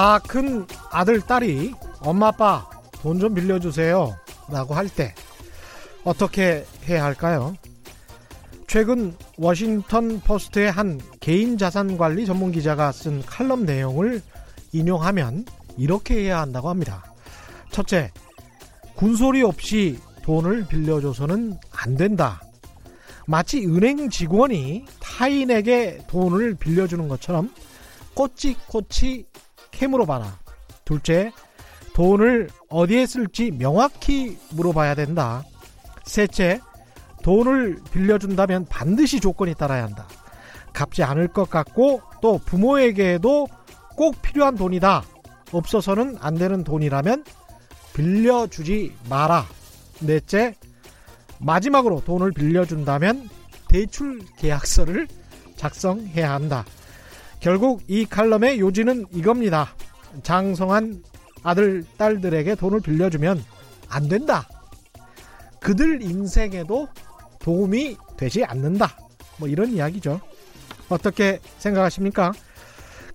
[0.00, 2.70] 다 큰 아들, 딸이 엄마, 아빠
[3.02, 4.16] 돈 좀 빌려주세요.
[4.48, 5.14] 라고 할 때
[6.04, 7.54] 어떻게 해야 할까요?
[8.66, 14.22] 최근 워싱턴 포스트의 한 개인 자산 관리 전문 기자가 쓴 칼럼 내용을
[14.72, 15.44] 인용하면
[15.76, 17.04] 이렇게 해야 한다고 합니다.
[17.70, 18.10] 첫째,
[18.94, 22.40] 군소리 없이 돈을 빌려줘서는 안 된다.
[23.26, 27.52] 마치 은행 직원이 타인에게 돈을 빌려주는 것처럼
[28.14, 29.26] 꼬치꼬치
[29.80, 30.38] 캐물어 봐라.
[30.84, 31.32] 둘째,
[31.94, 35.42] 돈을 어디에 쓸지 명확히 물어봐야 된다.
[36.04, 36.60] 셋째,
[37.22, 40.06] 돈을 빌려준다면 반드시 조건이 따라야 한다.
[40.74, 43.48] 갚지 않을 것 같고 또 부모에게도
[43.96, 45.02] 꼭 필요한 돈이다.
[45.50, 47.24] 없어서는 안 되는 돈이라면
[47.94, 49.46] 빌려주지 마라.
[50.00, 50.54] 넷째,
[51.38, 53.30] 마지막으로 돈을 빌려준다면
[53.68, 55.08] 대출 계약서를
[55.56, 56.66] 작성해야 한다.
[57.40, 59.74] 결국 이 칼럼의 요지는 이겁니다.
[60.22, 61.02] 장성한
[61.42, 63.42] 아들, 딸들에게 돈을 빌려주면
[63.88, 64.46] 안 된다.
[65.60, 66.88] 그들 인생에도
[67.38, 68.96] 도움이 되지 않는다.
[69.38, 70.20] 뭐 이런 이야기죠.
[70.90, 72.32] 어떻게 생각하십니까?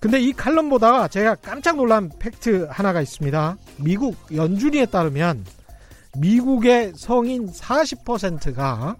[0.00, 3.56] 근데 이 칼럼보다 제가 깜짝 놀란 팩트 하나가 있습니다.
[3.78, 5.44] 미국 연준위에 따르면
[6.18, 8.96] 미국의 성인 40%가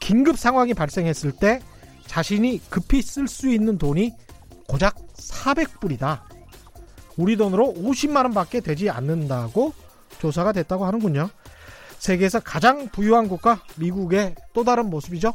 [0.00, 1.60] 긴급 상황이 발생했을 때
[2.06, 4.12] 자신이 급히 쓸 수 있는 돈이
[4.68, 6.20] 고작 400불이다.
[7.16, 9.72] 우리 돈으로 50만 원 밖에 되지 않는다고
[10.20, 11.30] 조사가 됐다고 하는군요.
[11.98, 15.34] 세계에서 가장 부유한 국가 미국의 또 다른 모습이죠.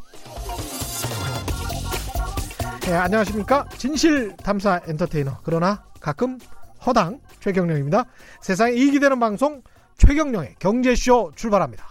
[2.81, 6.38] 네, 안녕하십니까 진실 탐사 엔터테이너 그러나 가끔
[6.86, 8.06] 허당 최경령입니다.
[8.42, 9.62] 세상에 이익이 되는 방송
[9.97, 11.88] 최경령의 경제쇼 출발합니다.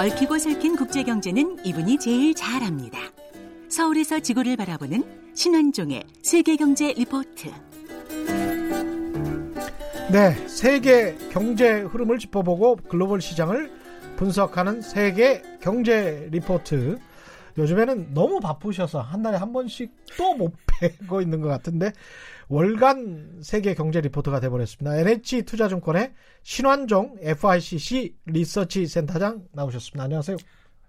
[0.00, 2.98] 얽히고 설킨 국제경제는 이분이 제일 잘합니다.
[3.68, 7.50] 서울에서 지구를 바라보는 신환종의 세계경제 리포트.
[10.10, 13.70] 네, 세계 경제 흐름을 짚어보고 글로벌 시장을
[14.16, 16.98] 분석하는 세계 경제 리포트.
[17.58, 21.92] 요즘에는 너무 바쁘셔서 한 달에 한 번씩 또 못 뵙고 있는 것 같은데
[22.50, 24.96] 월간 세계 경제 리포트가 돼버렸습니다.
[24.96, 26.12] NH 투자증권의
[26.42, 30.02] 신환종 FICC 리서치 센터장 나오셨습니다.
[30.02, 30.36] 안녕하세요.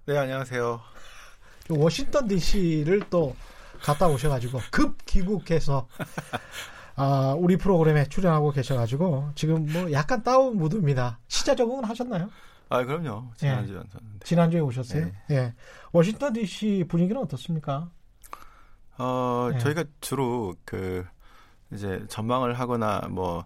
[0.07, 0.81] 네, 안녕하세요.
[1.69, 3.35] 워싱턴 DC를 또
[3.79, 5.87] 갔다 오셔가지고 급 귀국해서
[6.95, 11.19] 아, 우리 프로그램에 출연하고 계셔가지고 지금 뭐 약간 다운 무드입니다.
[11.27, 12.31] 시차 적응은 하셨나요?
[12.69, 13.33] 아, 그럼요.
[13.37, 13.81] 지난주에 예.
[14.23, 15.05] 지난주에 오셨어요?
[15.05, 15.13] 네.
[15.29, 15.53] 예.
[15.91, 17.91] 워싱턴 DC 분위기는 어떻습니까?
[18.97, 19.59] 어, 예.
[19.59, 21.05] 저희가 주로 그
[21.73, 23.45] 이제 전망을 하거나 뭐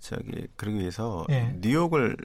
[0.00, 1.54] 저기 그러기 위해서 예.
[1.60, 2.16] 뉴욕을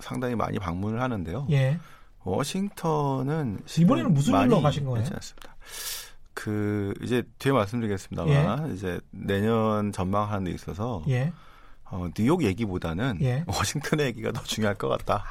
[0.00, 1.46] 상당히 많이 방문을 하는데요.
[1.50, 1.78] 예.
[2.24, 5.06] 워싱턴은 이번에는 무슨 일로 가신 거예요?
[5.12, 5.56] 않습니다.
[6.34, 8.74] 그 이제 뒤에 말씀드리겠습니다만 예.
[8.74, 11.32] 이제 내년 전망하는 데 있어서 예.
[11.84, 13.44] 어, 뉴욕 얘기보다는 예.
[13.48, 15.24] 워싱턴의 얘기가 더 중요할 것 같다.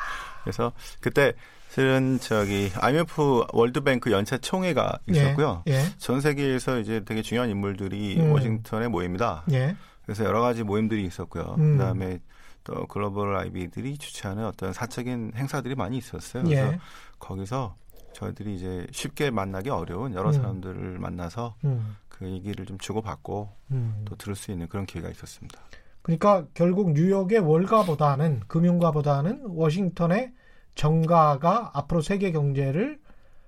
[0.43, 1.33] 그래서 그때
[1.69, 5.13] 실은 저기 IMF 월드뱅크 연차 총회가 예.
[5.13, 5.63] 있었고요.
[5.67, 5.83] 예.
[5.97, 8.31] 전 세계에서 이제 되게 중요한 인물들이 음.
[8.31, 9.43] 워싱턴에 모입니다.
[9.51, 9.75] 예.
[10.03, 11.55] 그래서 여러 가지 모임들이 있었고요.
[11.59, 11.77] 음.
[11.77, 12.19] 그다음에
[12.63, 16.43] 또 글로벌 아이비들이 주최하는 어떤 사적인 행사들이 많이 있었어요.
[16.43, 16.79] 그래서 예.
[17.19, 17.75] 거기서
[18.13, 20.33] 저희들이 이제 쉽게 만나기 어려운 여러 음.
[20.33, 21.95] 사람들을 만나서 음.
[22.09, 24.01] 그 얘기를 좀 주고받고 음.
[24.05, 25.59] 또 들을 수 있는 그런 기회가 있었습니다.
[26.01, 30.33] 그러니까 결국 뉴욕의 월가보다는 금융가보다는 워싱턴의
[30.79, 33.01] 정가가 앞으로 세계 경제를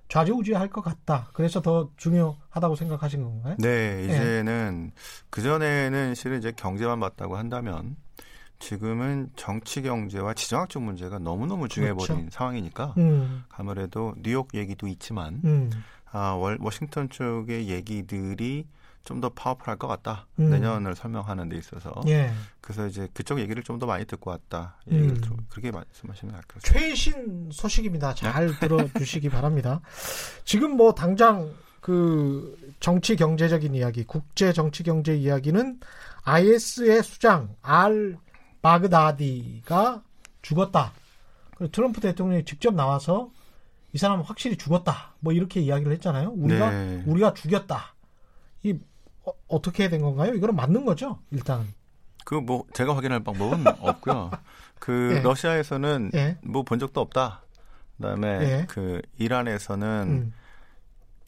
[0.08, 1.30] 좌지우지할 것 같다.
[1.32, 3.56] 그래서 더 중요하다고 생각하신 건가요?
[3.58, 5.02] 네, 이제는 네.
[5.30, 7.96] 그 전에는 실은 이제 경제만 봤다고 한다면
[8.58, 12.30] 지금은 정치 경제와 지정학적 문제가 너무너무 중요해버린 그렇죠.
[12.30, 13.44] 상황이니까 음.
[13.48, 15.70] 아무래도 뉴욕 얘기도 있지만 음.
[16.10, 18.66] 아, 월, 워싱턴 쪽의 얘기들이
[19.04, 20.26] 좀 더 파워풀할 것 같다.
[20.38, 20.50] 음.
[20.50, 21.92] 내년을 설명하는 데 있어서.
[22.06, 22.32] 예.
[22.60, 24.76] 그래서 이제 그쪽 얘기를 좀 더 많이 듣고 왔다.
[24.90, 25.46] 얘기를 들, 음.
[25.48, 26.72] 그렇게 말씀하시면 될것 같습니다.
[26.80, 28.14] 최신 소식입니다.
[28.14, 28.58] 잘 네.
[28.60, 29.80] 들어주시기 바랍니다.
[30.44, 35.80] 지금 뭐 당장 그 정치 경제적인 이야기, 국제 정치 경제 이야기는
[36.24, 38.18] IS의 수장 알
[38.60, 40.02] 바그다디가
[40.42, 40.92] 죽었다.
[41.72, 43.30] 트럼프 대통령이 직접 나와서
[43.92, 45.14] 이 사람은 확실히 죽었다.
[45.20, 46.30] 뭐 이렇게 이야기를 했잖아요.
[46.36, 47.02] 우리가 네.
[47.06, 47.94] 우리가 죽였다.
[48.62, 48.78] 이
[49.24, 50.34] 어, 떻게된 건가요?
[50.34, 51.18] 이거는 맞는 거죠?
[51.30, 51.66] 일단.
[52.24, 54.30] 그 뭐 제가 확인할 방법은 없고요.
[54.78, 55.22] 그 네.
[55.22, 56.38] 러시아에서는 네.
[56.42, 57.42] 뭐본 적도 없다.
[57.96, 58.66] 그다음에 네.
[58.68, 60.32] 그 이란에서는 음.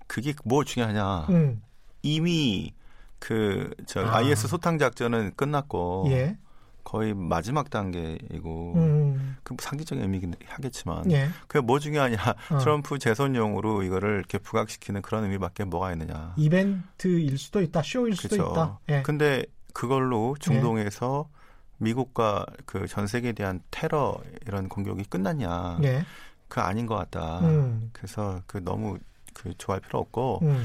[0.06, 1.26] 그게 뭐 중요하냐.
[1.30, 1.62] 음.
[2.02, 2.72] 이미
[3.18, 4.16] 그저 아.
[4.18, 6.36] IS 소탕 작전은 끝났고 예.
[6.84, 9.36] 거의 마지막 단계이고 음.
[9.42, 11.28] 그 상징적인 의미긴 하겠지만 예.
[11.48, 12.16] 그게 뭐 중요하냐
[12.52, 12.58] 어.
[12.58, 18.52] 트럼프 재선용으로 이거를 이렇게 부각시키는 그런 의미밖에 뭐가 있느냐 이벤트일 수도 있다 쇼일 수도 그렇죠.
[18.52, 19.02] 있다 예.
[19.02, 21.34] 근데 그걸로 중동에서 예.
[21.78, 24.16] 미국과 그 전 세계에 대한 테러
[24.46, 26.04] 이런 공격이 끝났냐 예.
[26.48, 27.90] 그 아닌 것 같다 음.
[27.92, 28.98] 그래서 그 너무
[29.32, 30.64] 그 좋아할 필요 없고 음.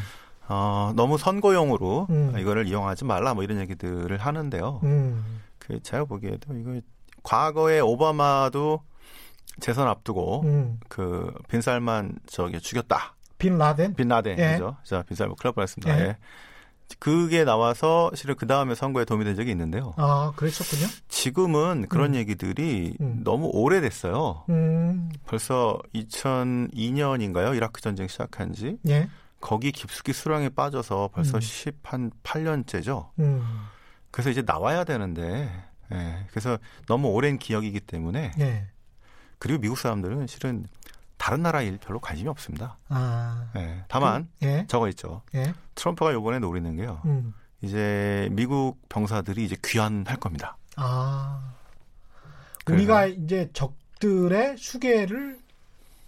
[0.50, 2.36] 어, 너무 선거용으로 음.
[2.38, 4.82] 이거를 이용하지 말라 뭐 이런 얘기들을 하는데요.
[5.70, 5.78] 음.
[5.78, 6.80] 그 제가 보기에도 이거
[7.24, 8.82] 과거에 오바마도
[9.60, 10.80] 재선 앞두고 음.
[10.88, 13.16] 그 빈살만 저기 죽였다.
[13.38, 13.94] 빈 라덴?
[13.94, 14.78] 빈 라덴이죠.
[14.80, 14.88] 예.
[14.88, 16.00] 자, 빈살만 클럽 보냈습니다.
[16.00, 16.04] 예.
[16.08, 16.18] 예.
[16.98, 19.94] 그게 나와서 실은 그 다음에 선거에 도움이 된 적이 있는데요.
[19.98, 20.88] 아, 그랬었군요.
[21.08, 22.16] 지금은 그런 음.
[22.16, 23.22] 얘기들이 음.
[23.24, 24.46] 너무 오래됐어요.
[24.50, 25.12] 음.
[25.28, 27.56] 벌써 2002년인가요?
[27.56, 28.78] 이라크 전쟁 시작한 지.
[28.88, 29.08] 예.
[29.40, 31.40] 거기 깊숙이 수렁에 빠져서 벌써 음.
[31.40, 33.10] 10한 8년째죠.
[34.10, 34.12] 음.
[34.12, 35.50] 그래서 이제 나와야 되는데,
[35.92, 36.26] 예.
[36.30, 36.58] 그래서
[36.88, 38.68] 너무 오랜 기억이기 때문에, 예.
[39.38, 40.66] 그리고 미국 사람들은 실은
[41.18, 42.78] 다른 나라 일 별로 관심이 없습니다.
[42.90, 43.52] 아.
[43.56, 43.84] 예.
[43.88, 44.66] 다만, 그, 예.
[44.68, 45.22] 저거 있죠.
[45.36, 45.54] 예.
[45.76, 47.02] 트럼프가 요번에 노리는 게요.
[47.06, 47.34] 음.
[47.62, 50.58] 이제 미국 병사들이 이제 귀환할 겁니다.
[50.76, 51.54] 아.
[52.68, 55.40] 우리가 이제 적들의 수계를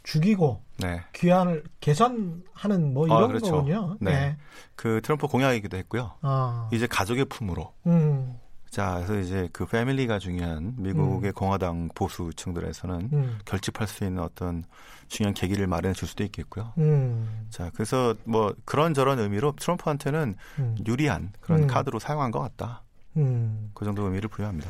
[0.03, 1.01] 죽이고 네.
[1.13, 3.51] 귀환을 개선하는 뭐 이런 아, 그렇죠.
[3.51, 3.98] 거군요.
[4.00, 4.12] 네.
[4.12, 4.38] 네.
[4.75, 6.13] 그 트럼프 공약이기도 했고요.
[6.21, 6.69] 아.
[6.71, 7.74] 이제 가족의 품으로.
[7.86, 8.38] 음.
[8.71, 11.33] 자, 그래서 이제 그 패밀리가 중요한 미국의 음.
[11.33, 13.39] 공화당 보수층들에서는 음.
[13.44, 14.63] 결집할 수 있는 어떤
[15.09, 16.71] 중요한 계기를 마련해 줄 수도 있겠고요.
[16.77, 17.48] 음.
[17.50, 20.77] 자, 그래서 뭐 그런저런 의미로 트럼프한테는 음.
[20.88, 21.68] 유리한 그런 음.
[21.68, 22.83] 카드로 사용한 것 같다.
[23.17, 23.71] 음.
[23.73, 24.69] 그 정도 의미를 부여합니다.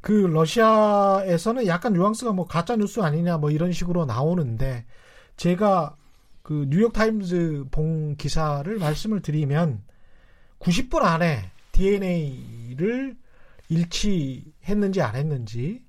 [0.00, 4.84] 그 러시아에서는 약간 뉘앙스가 뭐 가짜 뉴스 아니냐 뭐 이런 식으로 나오는데
[5.36, 5.96] 제가
[6.42, 9.82] 그 뉴욕 타임즈 본 기사를 말씀을 드리면
[10.58, 13.16] 90분 안에 DNA를
[13.68, 15.84] 일치했는지 안 했는지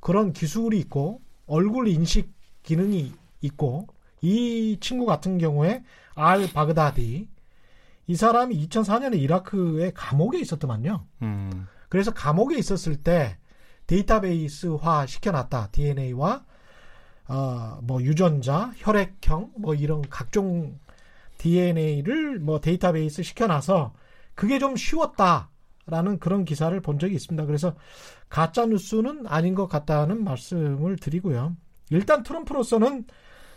[0.00, 3.86] 그런 기술이 있고 얼굴 인식 기능이 있고
[4.20, 5.82] 이 친구 같은 경우에
[6.14, 7.28] 알 바그다디
[8.08, 11.06] 이 사람이 2004년에 이라크의 감옥에 있었더만요.
[11.22, 11.68] 음.
[11.90, 13.36] 그래서 감옥에 있었을 때
[13.86, 15.68] 데이터베이스화 시켜놨다.
[15.72, 16.44] DNA와
[17.28, 20.78] 어, 뭐 유전자, 혈액형, 뭐 이런 각종
[21.36, 23.92] DNA를 뭐 데이터베이스 시켜놔서
[24.34, 27.44] 그게 좀 쉬웠다라는 그런 기사를 본 적이 있습니다.
[27.44, 27.74] 그래서
[28.30, 31.54] 가짜 뉴스는 아닌 것 같다는 말씀을 드리고요.
[31.90, 33.04] 일단 트럼프로서는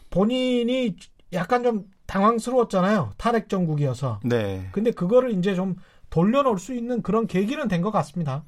[0.09, 0.97] 본인이
[1.31, 3.11] 약간 좀 당황스러웠잖아요.
[3.17, 4.19] 탈핵 정국이어서.
[4.23, 4.67] 네.
[4.71, 5.75] 근데 그거를 이제 좀
[6.09, 8.43] 돌려놓을 수 있는 그런 계기는 된 것 같습니다.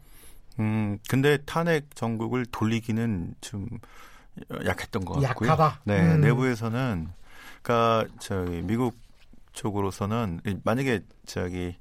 [0.60, 3.68] 음, 근데 탄핵 정국을 돌리기는 좀
[4.66, 5.50] 약했던 것 같고요.
[5.50, 5.82] 약하다.
[5.86, 6.22] 네, 음.
[6.22, 7.08] 내부에서는
[7.62, 8.96] 그러니까 저기 미국
[9.54, 11.76] 쪽으로서는 만약에 저기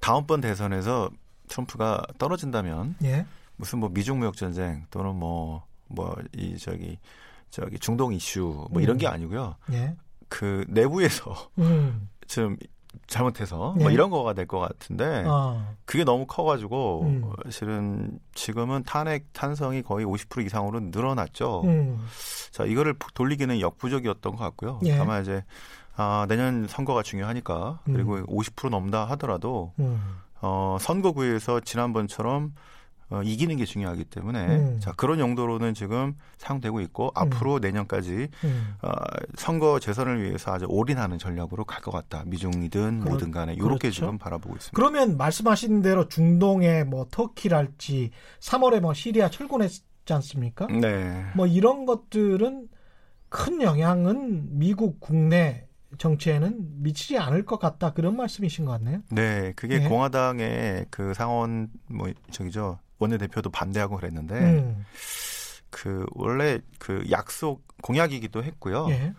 [0.00, 1.10] 다음번 대선에서
[1.48, 3.24] 트럼프가 떨어진다면 예.
[3.56, 6.98] 무슨 뭐 미중 무역 전쟁 또는 뭐 뭐 이 저기
[7.50, 8.80] 저기 중동 이슈 뭐 음.
[8.80, 9.56] 이런 게 아니고요.
[9.72, 9.94] 예.
[10.32, 12.08] 그 내부에서 음.
[12.26, 12.56] 좀
[13.06, 13.84] 잘못해서 네.
[13.84, 15.74] 뭐 이런 거가 될 것 같은데 어.
[15.84, 17.32] 그게 너무 커가지고 음.
[17.50, 21.62] 실은 지금은 탄핵 탄성이 거의 50% 이상으로 늘어났죠.
[21.64, 22.02] 음.
[22.50, 24.80] 자 이거를 돌리기는 역부족이었던 것 같고요.
[24.84, 24.96] 예.
[24.96, 25.44] 다만 이제
[25.96, 28.26] 아, 내년 선거가 중요하니까 그리고 음.
[28.26, 30.00] 50% 넘다 하더라도 음.
[30.40, 32.54] 어, 선거구에서 지난번처럼
[33.12, 34.80] 어, 이기는 게 중요하기 때문에 음.
[34.80, 37.10] 자 그런 용도로는 지금 사용되고 있고 음.
[37.14, 38.74] 앞으로 내년까지 음.
[38.80, 38.90] 어,
[39.36, 43.90] 선거 재선을 위해서 아주 올인하는 전략으로 갈 것 같다 미중이든 그렇, 뭐든 간에 이렇게 그렇죠.
[43.90, 44.74] 지금 바라보고 있습니다.
[44.74, 50.68] 그러면 말씀하신 대로 중동의 뭐 터키랄지 3월에 뭐 시리아 철군했지 않습니까?
[50.68, 51.26] 네.
[51.34, 52.68] 뭐 이런 것들은
[53.28, 55.66] 큰 영향은 미국 국내
[55.98, 59.00] 정치에는 미치지 않을 것 같다 그런 말씀이신 것 같네요.
[59.10, 59.88] 네, 그게 네.
[59.88, 64.84] 공화당의 그 상원 뭐 저기죠 원내대표도 반대하고 그랬는데 음.
[65.70, 68.86] 그 원래 그 약속 공약이기도 했고요.
[68.90, 69.14] 예.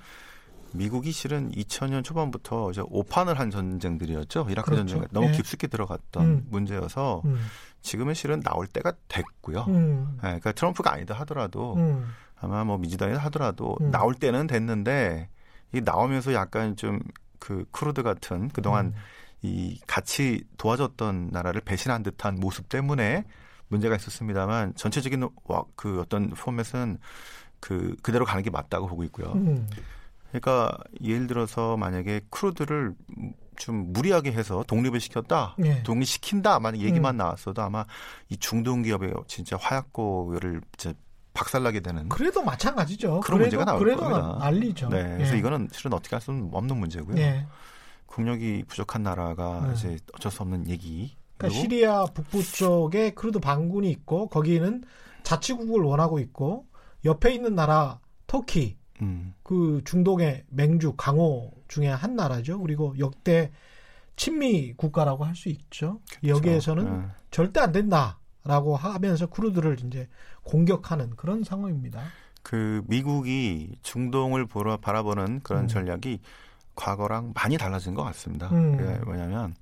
[0.74, 4.48] 미국이 실은 2000년 초반부터 이제 오판을 한 전쟁들이었죠.
[4.50, 4.88] 이라크 그렇죠.
[4.88, 5.32] 전쟁 너무 예.
[5.32, 6.48] 깊숙이 들어갔던 음.
[6.50, 7.46] 문제여서 음.
[7.82, 9.66] 지금은 실은 나올 때가 됐고요.
[9.68, 10.14] 음.
[10.16, 12.08] 네, 그러니까 트럼프가 아니다 하더라도 음.
[12.40, 13.92] 아마 뭐 민주당이 하더라도 음.
[13.92, 15.30] 나올 때는 됐는데
[15.74, 17.00] 이 나오면서 약간 좀
[17.44, 18.94] 그 쿠르드 같은 그동안 음.
[19.42, 23.26] 이 같이 도와줬던 나라를 배신한 듯한 모습 때문에
[23.74, 25.28] 문제가 있었습니다만 전체적인
[25.76, 27.00] 그 어떤 포맷은
[27.60, 29.32] 그 그대로 가는 게 맞다고 보고 있고요.
[29.34, 29.68] 음.
[30.30, 32.96] 그러니까 예를 들어서 만약에 쿠르드를
[33.56, 35.84] 좀 무리하게 해서 독립을 시켰다, 예.
[35.84, 37.18] 독립시킨다, 만약 얘기만 음.
[37.18, 37.86] 나왔어도 아마
[38.30, 40.94] 이 중동 지역의 진짜 화약고를 이제
[41.34, 42.10] 박살나게 되는.
[42.10, 43.20] 그래도 마찬가지죠.
[43.22, 44.38] 그런 그래도, 문제가 나올 그래도 겁니다.
[44.40, 44.90] 난리죠.
[44.90, 45.40] 네, 그래서 예.
[45.40, 47.18] 이거는 실은 어떻게 할 수는 없는 문제고요.
[47.18, 47.46] 예.
[48.08, 49.74] 국력이 부족한 나라가 음.
[49.74, 54.84] 이제 어쩔 수 없는 얘기 그러니까 시리아 북부 쪽에 쿠르드 반군이 있고 거기는
[55.24, 56.68] 자치국을 원하고 있고
[57.06, 59.34] 옆에 있는 나라 터키 음.
[59.44, 62.60] 그 중동의 맹주 강호 중에 한 나라죠.
[62.60, 63.52] 그리고 역대
[64.16, 66.00] 친미 국가라고 할 수 있죠.
[66.22, 66.38] 그렇죠.
[66.38, 67.08] 여기에서는 네.
[67.32, 70.08] 절대 안 된다라고 하면서 크루드를 이제
[70.44, 72.04] 공격하는 그런 상황입니다.
[72.44, 75.68] 그 미국이 중동을 보러 바라보는 그런 음.
[75.68, 76.20] 전략이
[76.76, 78.50] 과거랑 많이 달라진 것 같습니다.
[78.50, 78.78] 음.
[78.78, 79.56] 그게 뭐냐면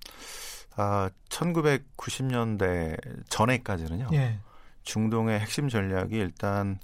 [0.75, 4.09] 아, 1990년대 전에까지는요.
[4.13, 4.39] 예.
[4.83, 6.79] 중동의 핵심 전략이 일단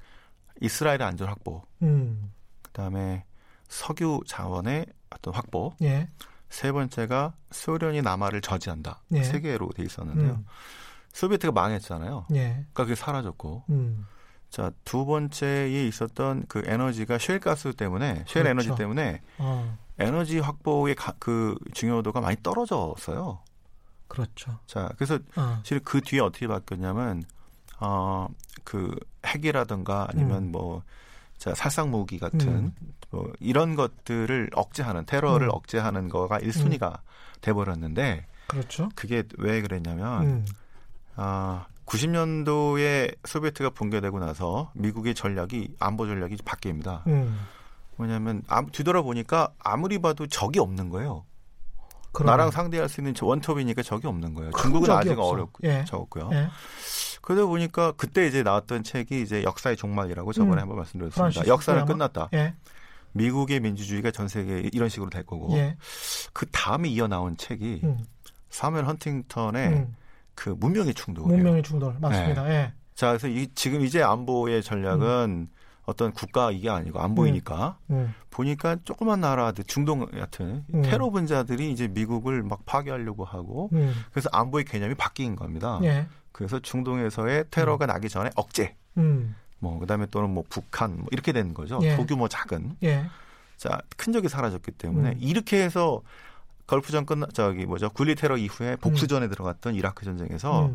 [0.62, 2.32] 이스라엘의 안전 확보, 음.
[2.62, 3.26] 그다음에
[3.68, 6.10] 석유 자원의 어떤 확보, 예.
[6.50, 9.02] 세 번째가 소련이 남하를 저지한다.
[9.14, 9.24] 예.
[9.24, 10.34] 세 개로 돼 있었는데요.
[10.34, 10.46] 음.
[11.14, 12.28] 소비에트가 망했잖아요.
[12.34, 12.50] 예.
[12.50, 13.64] 그러니까 그게 사라졌고.
[13.70, 14.06] 음.
[14.50, 18.50] 자, 두 번째에 있었던 그 에너지가 쉘가스 때문에, 쉘 그렇죠.
[18.50, 19.78] 에너지 때문에 어.
[20.00, 23.40] 에너지 확보의 가, 그 중요도가 많이 떨어졌어요.
[24.08, 24.60] 그렇죠.
[24.66, 25.60] 자, 그래서 어.
[25.60, 27.24] 사실 그 뒤에 어떻게 바뀌었냐면
[27.80, 28.28] 어,
[28.64, 28.96] 그
[29.26, 30.52] 핵이라든가 아니면 음.
[30.52, 30.84] 뭐
[31.38, 32.76] 자, 살상 무기 같은 음.
[33.10, 35.54] 뭐 이런 것들을 억제하는 테러를 음.
[35.54, 36.98] 억제하는 거가 1순위가 음.
[37.42, 38.90] 돼 버렸는데 그렇죠.
[38.96, 40.46] 그게 왜 그랬냐면 음.
[41.16, 47.08] 아 90년도에 소비에트가 붕괴되고 나서 미국의 전략이 안보 전략이 바뀝니다.
[47.08, 47.40] 음.
[47.96, 51.26] 뭐냐면 뒤돌아보니까 아무리 봐도 적이 없는 거예요.
[52.18, 52.32] 그러네.
[52.32, 54.52] 나랑 상대할 수 있는 원톱이니까 적이 없는 거예요.
[54.60, 55.86] 중국은 아직 어렵고 예.
[55.86, 56.32] 적었고요.
[56.34, 56.50] 예.
[57.22, 60.62] 그러다 보니까 그때 이제 나왔던 책이 이제 역사의 종말이라고 저번에 음.
[60.62, 61.46] 한번 말씀드렸습니다.
[61.46, 62.30] 역사는 끝났다.
[62.34, 62.56] 예.
[63.12, 65.78] 미국의 민주주의가 전 세계에 이런 식으로 될 거고 예.
[66.34, 68.00] 그 다음에 이어 나온 책이 음.
[68.50, 69.96] 사무엘 헌팅턴의 음.
[70.34, 71.28] 그 문명의 충돌.
[71.28, 72.50] 문명의 충돌 맞습니다.
[72.50, 72.54] 예.
[72.54, 72.74] 예.
[72.96, 75.57] 자 그래서 이, 지금 이제 안보의 전략은 음.
[75.88, 77.96] 어떤 국가 이게 아니고 안 보이니까 음.
[77.96, 78.14] 음.
[78.30, 80.82] 보니까 조그만 나라들 중동 같은 음.
[80.82, 83.94] 테러 분자들이 이제 미국을 막 파괴하려고 하고 음.
[84.12, 85.80] 그래서 안보의 개념이 바뀐 겁니다.
[85.84, 86.06] 예.
[86.34, 87.88] 그래서 중동에서의 테러가 음.
[87.88, 89.34] 나기 전에 억제, 음.
[89.60, 91.80] 뭐 그다음에 또는 뭐 북한 뭐 이렇게 되는 거죠.
[91.82, 91.96] 예.
[91.96, 92.76] 소규모 작은.
[92.84, 93.06] 예.
[93.56, 96.02] 자, 큰 적이 사라졌기 때문에 이렇게 해서
[96.68, 100.70] 걸프전 끝나 저기 뭐죠 9.11 테러 이후에 복수전에 들어갔던 이라크 전쟁에서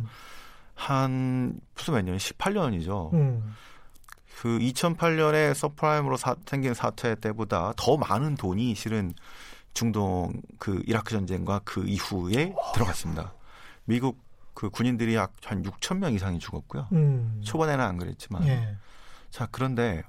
[0.75, 2.17] 한 무슨 몇 년?
[2.17, 3.13] 18년이죠.
[4.41, 9.15] 그 2008년에 서브프라임으로 사, 생긴 사태 때보다 더 많은 돈이 실은
[9.75, 13.33] 중동 그 이라크 전쟁과 그 이후에 들어갔습니다.
[13.85, 14.19] 미국
[14.55, 16.89] 그 군인들이 약 한 6천 명 이상이 죽었고요.
[16.93, 17.41] 음.
[17.45, 18.47] 초반에는 안 그랬지만.
[18.47, 18.77] 예.
[19.31, 20.03] 자, 그런데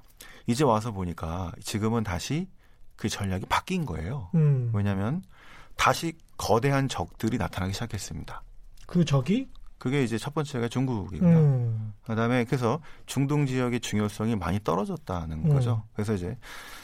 [0.46, 2.48] 이제 와서 보니까 지금은 다시
[2.96, 4.30] 그 전략이 바뀐 거예요.
[4.34, 4.70] 음.
[4.74, 5.22] 왜냐하면
[5.76, 8.42] 다시 거대한 적들이 나타나기 시작했습니다.
[8.86, 11.38] 그 적이 그게 이제 첫 번째가 중국입니다.
[11.38, 11.92] 음.
[12.06, 15.48] 그다음에 그래서 중동 지역의 중요성이 많이 떨어졌다는 음.
[15.52, 15.84] 거죠.
[15.92, 16.38] 그래서 이제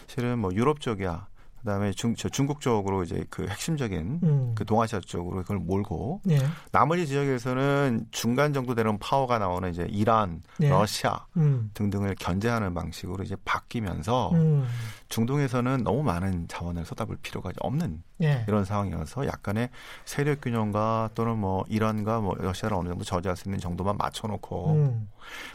[0.07, 1.29] 실은 뭐 유럽 쪽이야
[1.61, 4.53] 그다음에 중, 저 중국 쪽으로 이제 그 핵심적인 음.
[4.55, 6.39] 그 동아시아 쪽으로 그걸 몰고 예.
[6.73, 10.69] 나머지 지역에서는 중간 정도 되는 파워가 나오는 이제 이란, 예.
[10.71, 11.71] 러시아 음.
[11.75, 14.67] 등등을 견제하는 방식으로 이제 바뀌면서 음.
[15.09, 18.45] 중동에서는 너무 많은 자원을 쏟아볼 필요가 없는 예.
[18.49, 19.69] 이런 상황이어서 약간의
[20.05, 25.09] 세력 균형과 또는 뭐 이란과 뭐 러시아를 어느 정도 저지할 수 있는 정도만 맞춰놓고 음.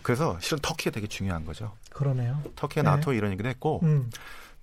[0.03, 1.71] 그래서 실은 터키가 되게 중요한 거죠.
[1.89, 2.39] 그러네요.
[2.55, 3.79] 터키가 나토 이런 얘기도 했고.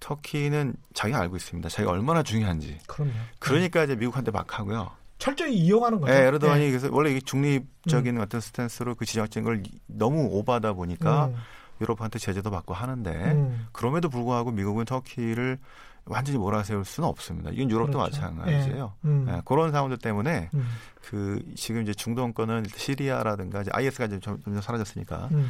[0.02, 0.08] 음.
[0.08, 1.68] 터키는 자기가 알고 있습니다.
[1.68, 2.78] 자기가 얼마나 중요한지.
[2.86, 3.12] 그럼요.
[3.38, 4.90] 그러니까 이제 미국한테 막 하고요.
[5.18, 6.12] 철저히 이용하는 거죠.
[6.12, 6.70] 네, 에르도안이 네.
[6.70, 8.20] 그래서 원래 이게 중립적인 음.
[8.20, 11.36] 어떤 스탠스로 그 지정적인 걸 너무 오바다 보니까 음.
[11.80, 13.68] 유럽한테 제재도 받고 하는데 음.
[13.70, 15.58] 그럼에도 불구하고 미국은 터키를
[16.06, 17.50] 완전히 몰아세울 수는 없습니다.
[17.52, 18.20] 이건 유럽도 그렇죠.
[18.20, 18.92] 마찬가지예요.
[19.02, 19.10] 네.
[19.10, 19.24] 음.
[19.26, 20.68] 네, 그런 상황들 때문에 음.
[21.00, 25.48] 그 지금 이제 중동권은 시리아라든가 이제 IS가 이제 점점 사라졌으니까 음.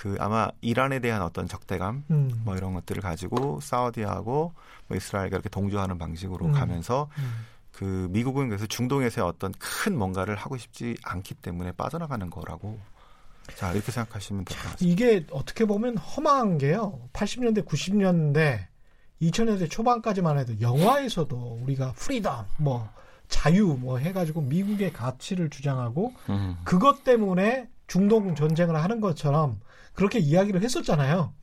[0.00, 2.40] 그 아마 이란에 대한 어떤 적대감 음.
[2.42, 4.54] 뭐 이런 것들을 가지고 사우디하고
[4.88, 6.52] 뭐 이스라엘과 이렇게 동조하는 방식으로 음.
[6.52, 7.44] 가면서 음.
[7.70, 12.78] 그 미국은 그래서 중동에서의 어떤 큰 뭔가를 하고 싶지 않기 때문에 빠져나가는 거라고
[13.56, 14.90] 자 이렇게 생각하시면 될 것 같습니다.
[14.90, 16.98] 이게 어떻게 보면 허망한 게요.
[17.12, 18.68] 80년대 90년대
[19.20, 22.88] 2000년대 초반까지만 해도 영화에서도 우리가 freedom 뭐
[23.28, 26.56] 자유 뭐 해가지고 미국의 가치를 주장하고 음.
[26.64, 29.60] 그것 때문에 중동 전쟁을 하는 것처럼
[30.00, 31.34] 그렇게 이야기를 했었잖아요.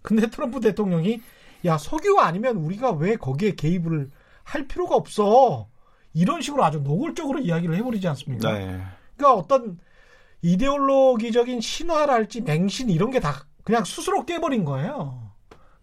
[0.00, 1.20] 근데 트럼프 대통령이
[1.66, 4.10] 야 석유 아니면 우리가 왜 거기에 개입을
[4.44, 5.68] 할 필요가 없어
[6.14, 8.50] 이런 식으로 아주 노골적으로 이야기를 해버리지 않습니까?
[8.50, 8.80] 네.
[9.14, 9.78] 그러니까 어떤
[10.40, 15.30] 이데올로기적인 신화랄지 맹신 이런 게 다 그냥 스스로 깨버린 거예요.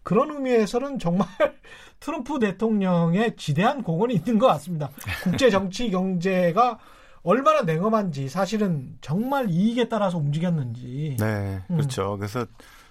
[0.02, 1.28] 그런 의미에서는 정말
[2.00, 4.90] 트럼프 대통령의 지대한 공헌이 있는 것 같습니다.
[5.22, 6.80] 국제 정치 경제가
[7.26, 11.16] 얼마나 냉엄한지 사실은 정말 이익에 따라서 움직였는지.
[11.18, 11.76] 네, 음.
[11.76, 12.16] 그렇죠.
[12.16, 12.46] 그래서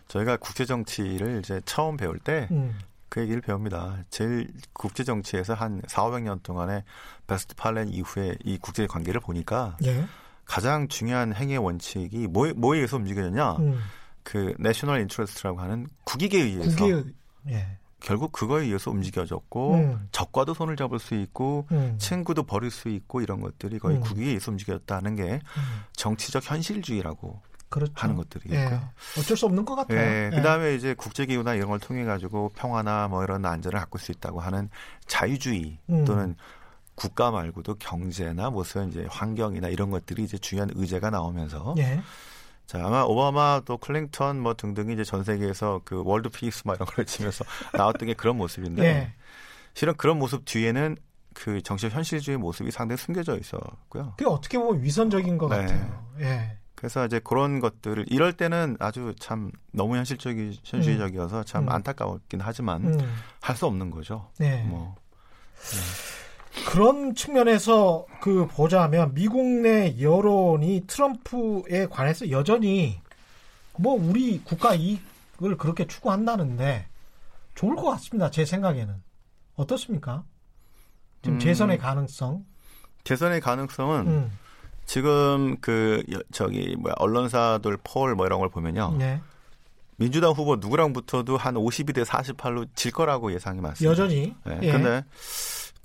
[0.10, 2.48] 저희가 국제 정치를 이제 처음 배울 때.
[2.52, 2.78] 음.
[3.08, 4.00] 그 얘기를 배웁니다.
[4.10, 6.84] 제일 국제 정치에서 한 4, 500년 동안의
[7.28, 10.06] 베스트팔렌 이후에 이 국제 관계를 보니까 예.
[10.44, 13.54] 가장 중요한 행위의 원칙이 뭐, 뭐에 의해서 움직여졌냐?
[13.60, 13.80] 음.
[14.24, 17.16] 그 national interest라고 하는 국익에 의해서 국익,
[17.52, 17.78] 예.
[18.06, 20.08] 결국 그거에 의해서 움직여졌고 음.
[20.12, 21.96] 적과도 손을 잡을 수 있고 음.
[21.98, 24.02] 친구도 버릴 수 있고 이런 것들이 거의 음.
[24.02, 25.40] 국익에 의해서 움직였다는 게 음.
[25.94, 27.94] 정치적 현실주의라고 그렇죠.
[27.96, 28.60] 하는 것들이고요.
[28.60, 28.80] 예.
[29.20, 30.00] 어쩔 수 없는 것 같아요.
[30.00, 30.30] 예.
[30.32, 30.36] 예.
[30.36, 34.70] 그다음에 이제 국제기구나 이런 걸 통해 가지고 평화나 뭐 이런 안전을 갖출 수 있다고 하는
[35.08, 36.06] 자유주의 음.
[36.06, 36.36] 또는
[36.94, 42.02] 국가 말고도 경제나 무슨 이제 환경이나 이런 것들이 이제 중요한 의제가 나오면서 예.
[42.68, 46.88] 자, 아마 오바마 또 클링턴 뭐 등등이 이제 전 세계에서 그 world peace 막 이런
[46.88, 49.14] 걸 치면서 나왔던 게 그런 모습인데 예.
[49.74, 50.98] 실은 그런 모습 뒤에는
[51.34, 54.14] 그 정치적 현실주의 모습이 상당히 숨겨져 있었고요.
[54.18, 55.58] 그게 어떻게 보면 위선적인 것 네.
[55.58, 56.08] 같아요.
[56.22, 56.58] 예.
[56.76, 61.70] 그래서 이제 그런 것들을 이럴 때는 아주 참 너무 현실적이 현실주의적이어서 참 음.
[61.70, 63.14] 안타까웠긴 하지만 음.
[63.42, 64.30] 할수 없는 거죠.
[64.40, 64.64] 네.
[64.64, 64.96] 뭐
[65.56, 66.25] 네.
[66.68, 73.00] 그런 측면에서 그 보자면 미국 내 여론이 트럼프에 관해서 여전히
[73.78, 76.88] 뭐 우리 국가 이익을 그렇게 추구한다는데
[77.56, 78.32] 좋을 것 같습니다.
[78.32, 78.94] 제 생각에는
[79.56, 80.24] 어떻습니까?
[81.22, 81.40] 지금 음.
[81.40, 82.46] 재선의 가능성?
[83.04, 84.32] 재선의 가능성은 음.
[84.86, 88.96] 지금 그 저기 뭐야 언론사들 폴 뭐 이런 걸 보면요.
[88.98, 89.22] 네.
[89.98, 93.90] 민주당 후보 누구랑 붙어도 한 52대 48로 질 거라고 예상이 많습니다.
[93.90, 94.36] 여전히.
[94.44, 94.60] 네.
[94.62, 94.72] 예.
[94.72, 95.04] 근데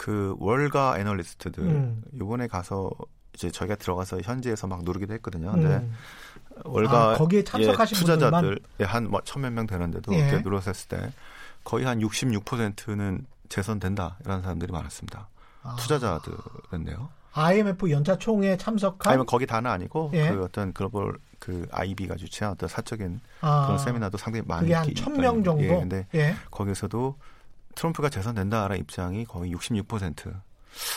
[0.00, 2.02] 그 월가 애널리스트들 음.
[2.14, 2.90] 이번에 가서
[3.34, 5.52] 이제 저희가 들어가서 현지에서 막 누르기도 했거든요.
[5.52, 5.92] 근데 음.
[6.64, 10.20] 월가 아, 거기에 참석하신 예, 투자자들 예, 한뭐 천몇 명 되는데도 예.
[10.20, 11.12] 이렇게 눌러섰을 때
[11.64, 15.28] 거의 한 66%는 재선된다 이런 사람들이 많았습니다.
[15.64, 15.76] 아.
[15.78, 17.10] 투자자들인데요.
[17.34, 20.30] IMF 연차 총회 참석한 아니면 거기 다는 아니고 예.
[20.30, 23.66] 그 어떤 글로벌 그 IB가 주최한 어떤 사적인 아.
[23.66, 25.62] 그런 세미나도 상당히 많이 그게 한 1000명 정도.
[25.62, 26.34] 예, 근데 예.
[26.50, 27.16] 거기서도
[27.74, 30.40] 트럼프가 재선된다라는 입장이 거의 66%.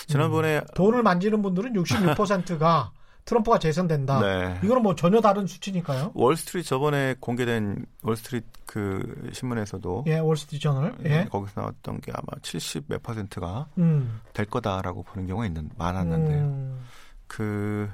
[0.08, 0.64] 지난번에 음.
[0.76, 2.92] 돈을 만지는 분들은 66%가
[3.26, 4.20] 트럼프가 재선된다.
[4.20, 4.60] 네.
[4.64, 6.12] 이거는 뭐 전혀 다른 수치니까요.
[6.14, 11.26] 월스트리트 저번에 공개된 월스트리트 그 신문에서도 예, 월스트리트 저널 예.
[11.32, 14.20] 거기서 나왔던 게 아마 70 몇 퍼센트가 음.
[14.34, 16.44] 될 거다라고 보는 경우가 있는 많았는데요.
[16.44, 16.86] 음.
[17.28, 17.90] 그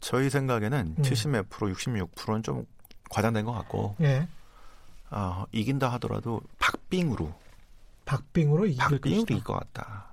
[0.00, 1.02] 저희 생각에는 음.
[1.02, 2.66] 70 몇 프로, 66%는 좀
[3.10, 4.26] 과장된 것 같고 예.
[5.10, 7.32] 어, 이긴다 하더라도 박빙으로
[8.10, 10.10] 박빙으로 이길 박빙으로 것 같다.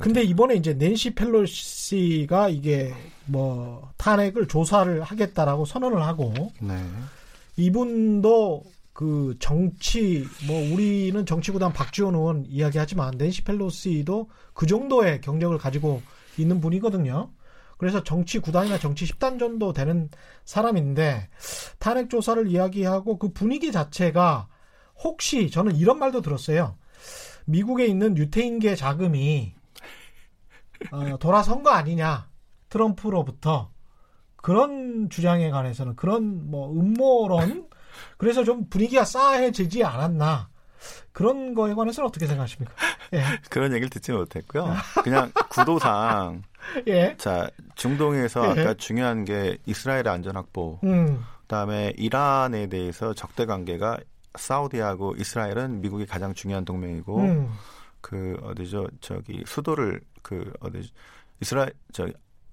[0.00, 6.78] 근데 이번에 이제 낸시 펠로시가 이게 뭐 탄핵을 조사를 하겠다라고 선언을 하고 네.
[7.56, 16.02] 이분도 그 정치 뭐 우리는 정치구단 박지원 의원 이야기하지만 낸시 펠로시도 그 정도의 경력을 가지고
[16.36, 17.30] 있는 분이거든요.
[17.78, 20.10] 그래서 정치 구단이나 정치 10단 정도 되는
[20.44, 21.28] 사람인데
[21.78, 24.48] 탄핵 조사를 이야기하고 그 분위기 자체가
[25.02, 26.76] 혹시 저는 이런 말도 들었어요.
[27.48, 29.54] 미국에 있는 유태인계 자금이
[30.92, 32.28] 어, 돌아선 거 아니냐
[32.68, 33.70] 트럼프로부터
[34.36, 37.68] 그런 주장에 관해서는 그런 뭐 음모론
[38.16, 40.50] 그래서 좀 분위기가 싸해지지 않았나
[41.12, 42.72] 그런 거에 관해서는 어떻게 생각하십니까?
[43.14, 43.22] 예.
[43.50, 44.72] 그런 얘기를 듣지 못했고요.
[45.02, 46.42] 그냥 구도상
[46.86, 47.16] 예.
[47.16, 48.60] 자 중동에서 예.
[48.60, 51.24] 아까 중요한 게 이스라엘 안전 확보, 음.
[51.42, 53.98] 그다음에 이란에 대해서 적대 관계가
[54.38, 57.50] 사우디하고 이스라엘은 미국이 가장 중요한 동맹이고 음.
[58.00, 60.90] 그 어디죠 저기 수도를 그 어디
[61.40, 62.08] 이스라엘 저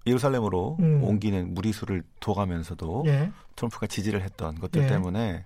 [0.07, 1.03] 예루살렘으로 음.
[1.03, 3.31] 옮기는 무리수를 둬가면서도 예.
[3.55, 4.87] 트럼프가 지지를 했던 것들 예.
[4.87, 5.45] 때문에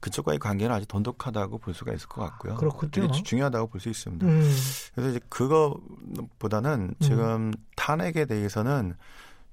[0.00, 2.56] 그쪽과의 관계는 아주 돈독하다고 볼 수가 있을 것 같고요.
[2.56, 3.10] 그렇군요.
[3.10, 4.26] 중요하다고 볼 수 있습니다.
[4.26, 4.54] 음.
[4.94, 6.94] 그래서 이제 그거보다는 음.
[7.00, 8.96] 지금 탄핵에 대해서는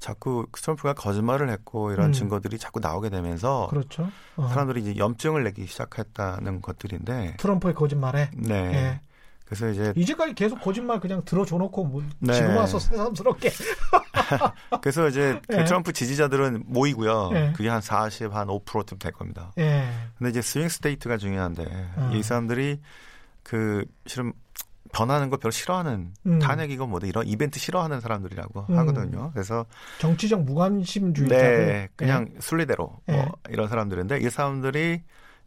[0.02, 2.12] 자꾸 트럼프가 거짓말을 했고 이런 음.
[2.12, 4.10] 증거들이 자꾸 나오게 되면서 그렇죠.
[4.36, 4.48] 어.
[4.48, 8.56] 사람들이 이제 염증을 내기 시작했다는 것들인데 트럼프의 거짓말에 네.
[8.56, 9.02] 예.
[9.46, 12.34] 그래서 이제 이제까지 계속 거짓말 그냥 들어줘 놓고 뭐 네.
[12.34, 13.52] 지금 와서 새삼스럽게
[14.82, 15.66] 그래서 이제 그 예.
[15.66, 17.32] 트럼프 지지자들은 모이고요.
[17.34, 17.54] 예.
[17.56, 19.52] 그게 한 40, 한 5%쯤 될 겁니다.
[19.60, 19.88] 예.
[20.18, 21.64] 근데 이제 swing state가 중요한데
[21.98, 22.12] 어.
[22.16, 22.80] 이 사람들이
[23.44, 24.34] 그 실은
[24.94, 26.40] 변하는 거 별로 싫어하는 음.
[26.40, 28.78] 탄핵이고 뭐든 이런 이벤트 싫어하는 사람들이라고 음.
[28.80, 29.32] 하거든요.
[29.34, 29.66] 그래서
[30.00, 32.40] 정치적 무관심주의자 네, 그냥 네.
[32.40, 33.16] 순리대로 네.
[33.16, 35.02] 뭐 이런 사람들인데 이 사람들이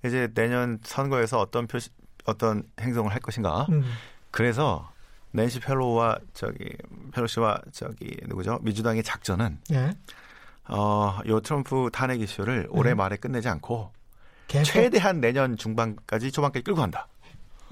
[0.04, 1.90] 이제 내년 선거에서 어떤 표시
[2.24, 3.66] 어떤 행동을 할 것인가.
[3.70, 3.84] 음.
[4.30, 4.90] 그래서
[5.32, 6.70] 낸시 펠로와 저기
[7.12, 9.92] 펠로시와 저기 누구죠 민주당의 작전은 네.
[10.68, 12.96] 어요 트럼프 탄핵 이슈를 올해 음.
[12.98, 13.92] 말에 끝내지 않고?
[14.46, 17.08] 최대한 내년 중반까지 초반까지 끌고 간다.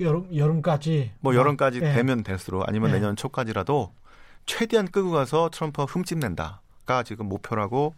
[0.02, 1.94] 여름 여름까지 뭐 여름까지 네.
[1.94, 2.98] 되면 될수록 아니면 네.
[2.98, 3.92] 내년 초까지라도
[4.46, 7.94] 최대한 끌고 가서 트럼프가 흠집낸다가 지금 목표라고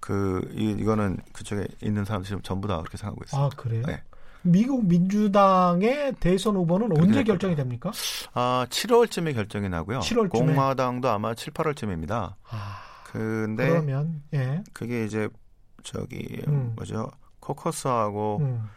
[0.00, 3.46] 그 이, 이거는 그쪽에 있는 사람들 전부 다 그렇게 생각하고 있습니다.
[3.46, 3.82] 아 그래요?
[3.86, 4.02] 네.
[4.42, 7.90] 미국 민주당의 대선 후보는 언제 결정이 됩니까?
[8.34, 10.00] 아 7월쯤에 결정이 나고요.
[10.00, 10.30] 7월쯤에?
[10.30, 12.34] 공화당도 아마 7, 8월쯤입니다.
[12.48, 12.88] 아...
[13.04, 14.62] 근데 그러면 예.
[14.72, 15.28] 그게 이제
[15.82, 16.72] 저기 음.
[16.76, 17.10] 뭐죠?
[17.40, 18.68] 코커스하고 음.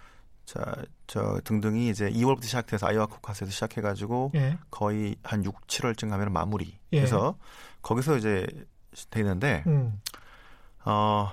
[0.46, 0.76] 자,
[1.12, 4.58] 저 등등이 이제 2월부터 시작돼서 아이와 코카스에서 시작해가지고 예.
[4.70, 6.78] 거의 한 6, 7월쯤 가면 마무리.
[6.94, 7.00] 예.
[7.00, 7.36] 그래서
[7.82, 8.48] 거기서 이제
[9.10, 10.00] 되는데 음.
[10.86, 11.30] 어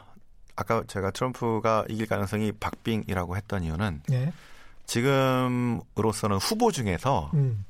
[0.57, 4.33] 아까 제가 트럼프가 이길 가능성이 박빙이라고 했던 이유는 예.
[4.87, 7.65] 지금으로서는 후보 중에서 음.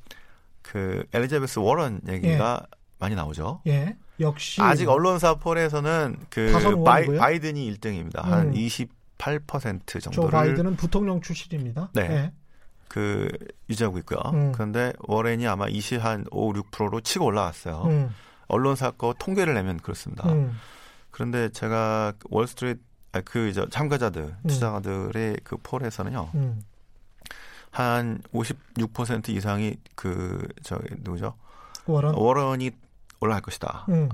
[0.63, 2.65] 그 엘리자베스 워런 얘기가
[2.97, 3.61] 많이 나오죠.
[3.67, 3.95] 예.
[4.19, 6.51] 역시 아직 언론사 poll에서는 그
[6.83, 8.23] 바이든이 1등입니다.
[8.23, 11.91] 한 20 8% 정도를 조 바이든은 부통령 출신입니다.
[11.93, 12.07] 네.
[12.07, 12.33] 네.
[12.87, 13.29] 그
[13.69, 14.19] 유지하고 있고요.
[14.33, 14.51] 음.
[14.51, 17.83] 그런데 워렌이 아마 (2시) 한 5, 6%로 치고 올라왔어요.
[17.85, 18.15] 음.
[18.47, 20.27] 언론사 거 통계를 내면 그렇습니다.
[20.31, 20.57] 음.
[21.11, 24.47] 그런데 제가 월스트리트 아, 그 이제 참가자들 음.
[24.47, 26.31] 투자자들의 그 폴에서는요.
[26.35, 26.61] 음.
[27.71, 31.35] 한56% 이상이 그저 누구죠?
[31.85, 32.71] 워런 워런이
[33.19, 33.85] 올라갈 것이다.
[33.89, 34.09] 음.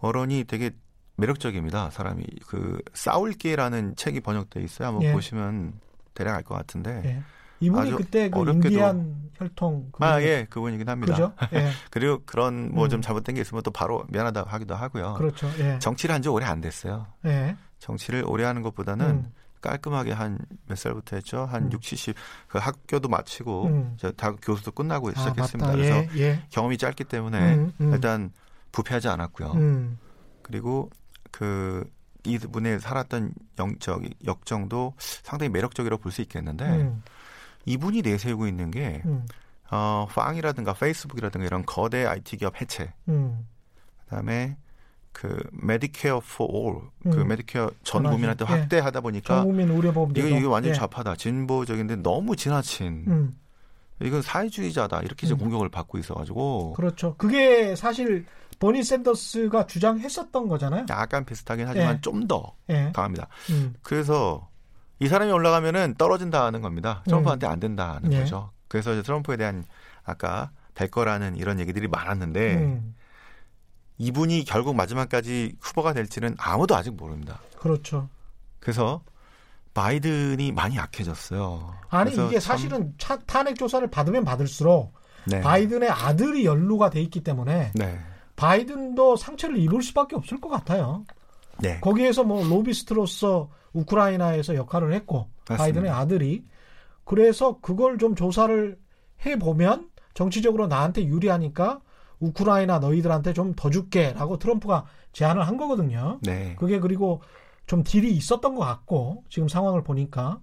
[0.00, 0.70] 워런이 되게
[1.18, 1.90] 매력적입니다.
[1.90, 4.88] 사람이 그 싸울게라는 책이 번역돼 있어요.
[4.88, 5.12] 한번 예.
[5.12, 5.74] 보시면
[6.14, 7.02] 대략 알 것 같은데.
[7.04, 7.22] 예.
[7.60, 8.68] 이분이 그때 그 어렵게도...
[8.68, 11.12] 인디안 혈통 아, 예, 그분이긴 합니다.
[11.12, 11.32] 그죠?
[11.54, 11.70] 예.
[11.90, 13.02] 그리고 그런 뭐좀 음.
[13.02, 15.14] 잘못된 게 있으면 또 바로 미안하다 하기도 하고요.
[15.14, 15.50] 그렇죠.
[15.58, 15.78] 예.
[15.80, 17.08] 정치를 한 지 오래 안 됐어요.
[17.26, 17.56] 예.
[17.80, 19.32] 정치를 오래 하는 것보다는 음.
[19.60, 21.46] 깔끔하게 한 몇 살부터 했죠?
[21.46, 21.72] 한 음.
[21.72, 22.14] 6, 70.
[22.46, 23.96] 그 학교도 마치고 음.
[24.16, 25.72] 다 교수도 끝나고 아, 시작했습니다.
[25.72, 26.42] 그래서 예, 예.
[26.50, 27.92] 경험이 짧기 때문에 음, 음.
[27.92, 28.30] 일단
[28.70, 29.50] 부패하지 않았고요.
[29.54, 29.98] 음.
[30.42, 30.90] 그리고
[31.30, 31.88] 그
[32.24, 36.92] 이분의 살았던 영적 역정도 상당히 매력적이라고 볼 수 있겠는데
[37.64, 39.24] 이분이 내세우고 있는 게 음.
[39.70, 42.92] 어, 빵이라든가 페이스북이라든가 이런 거대 IT 기업 해체.
[43.08, 43.46] 음.
[44.04, 44.56] 그다음에
[45.12, 47.28] 그 Medicare for All, 그 음.
[47.28, 48.52] 메디케어 전 국민한테 예.
[48.52, 50.74] 확대하다 보니까 전 국민 의료보험 이거 이거 완전 예.
[50.76, 53.04] 좌파다, 진보적인데 너무 지나친.
[53.08, 53.38] 음.
[54.00, 55.38] 이건 사회주의자다 이렇게 이제 음.
[55.38, 56.74] 공격을 받고 있어가지고.
[56.74, 57.16] 그렇죠.
[57.16, 58.24] 그게 사실
[58.58, 60.86] 버니 샌더스가 주장했었던 거잖아요.
[60.90, 62.00] 약간 비슷하긴 하지만 예.
[62.00, 62.90] 좀더 예.
[62.94, 63.28] 강합니다.
[63.50, 63.74] 음.
[63.82, 64.48] 그래서
[64.98, 67.02] 이 사람이 올라가면은 떨어진다는 겁니다.
[67.06, 67.52] 트럼프한테 음.
[67.52, 68.20] 안 된다는 예.
[68.20, 68.50] 거죠.
[68.66, 69.64] 그래서 이제 트럼프에 대한
[70.04, 72.94] 아까 될 거라는 이런 얘기들이 많았는데 음.
[73.98, 77.40] 이분이 결국 마지막까지 후보가 될지는 아무도 아직 모릅니다.
[77.58, 78.08] 그렇죠.
[78.60, 79.02] 그래서
[79.74, 81.74] 바이든이 많이 약해졌어요.
[81.88, 83.18] 아니 이게 사실은 참...
[83.26, 84.94] 탄핵 조사를 받으면 받을수록
[85.26, 85.40] 네.
[85.40, 87.98] 바이든의 아들이 연루가 돼 있기 때문에 네.
[88.38, 91.04] 바이든도 상처를 입을 수밖에 없을 것 같아요.
[91.60, 91.80] 네.
[91.80, 95.56] 거기에서 뭐 로비스트로서 우크라이나에서 역할을 했고 맞습니다.
[95.56, 96.44] 바이든의 아들이
[97.04, 98.78] 그래서 그걸 좀 조사를
[99.26, 101.80] 해 보면 정치적으로 나한테 유리하니까
[102.20, 106.20] 우크라이나 너희들한테 좀 더 줄게라고 트럼프가 제안을 한 거거든요.
[106.22, 106.54] 네.
[106.58, 107.22] 그게 그리고
[107.66, 110.38] 좀 딜이 있었던 것 같고 지금 상황을 보니까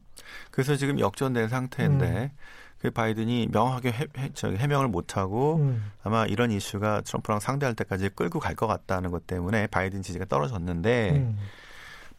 [0.51, 2.37] 그래서 지금 역전된 상태인데 음.
[2.77, 5.91] 그 바이든이 명확하게 해, 해, 해 명을 못하고 음.
[6.03, 11.11] 아마 이런 이슈가 트럼프랑 상대할 때까지 끌고 갈 것 같다는 것 때문에 바이든 지지가 떨어졌는데
[11.11, 11.37] 음.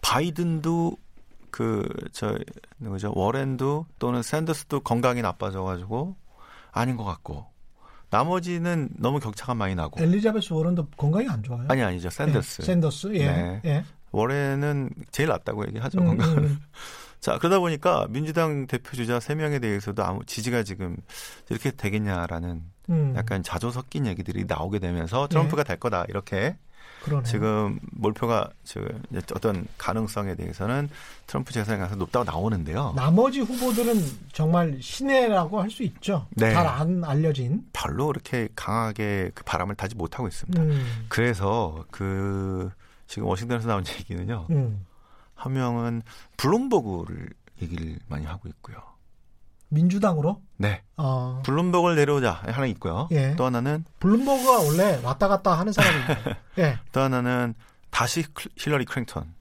[0.03, 0.97] 바이든도
[1.51, 2.37] 그저
[2.79, 6.17] 누구죠 워렌도 또는 샌더스도 건강이 나빠져가지고
[6.73, 7.47] 아닌 것 같고
[8.11, 11.67] 나머지는 너무 격차가 많이 나고 엘리자베스 워렌도 건강이 안 좋아요?
[11.69, 13.27] 아니 아니죠 샌더스 예, 샌더스 예.
[13.27, 13.61] 네.
[13.65, 13.85] 예.
[14.13, 16.59] 워렌은 제일 낫다고 얘기하죠 음, 건강을 음.
[17.21, 20.97] 자 그러다 보니까 민주당 대표주자 3명에 대해서도 아무 지지가 지금
[21.51, 23.15] 이렇게 되겠냐라는 음.
[23.17, 25.65] 약간 자조 섞인 얘기들이 나오게 되면서 트럼프가 예.
[25.65, 26.57] 될 거다 이렇게
[27.03, 27.25] 그러네요.
[27.25, 29.03] 지금 몰표가 지금
[29.35, 30.89] 어떤 가능성에 대해서는
[31.27, 32.95] 트럼프 재산이 가서 높다고 나오는데요.
[32.97, 34.03] 나머지 후보들은
[34.33, 36.27] 정말 신뢰라고 할 수 있죠.
[36.31, 36.53] 네.
[36.53, 37.65] 잘안 알려진.
[37.73, 40.63] 별로 그렇게 강하게 그 바람을 타지 못하고 있습니다.
[40.63, 41.05] 음.
[41.09, 42.71] 그래서 그
[43.07, 44.47] 지금 워싱턴에서 나온 얘기는요.
[44.51, 44.86] 음.
[45.37, 46.03] 한 명은
[46.39, 47.31] 블룸버그를
[47.63, 48.77] 얘기를 많이 하고 있고요.
[49.69, 50.43] 민주당으로?
[50.57, 50.83] 네.
[50.97, 51.43] 어.
[51.45, 53.09] 블룸버그를 내려오자 하나 있고요.
[53.13, 53.35] 예.
[53.37, 56.39] 또 하나는 블룸버그가 원래 왔다 갔다 하는 사람입니다.
[56.59, 56.79] 예.
[56.93, 57.55] 또 하나는
[57.91, 58.25] 다시
[58.57, 59.35] 힐러리 클린턴.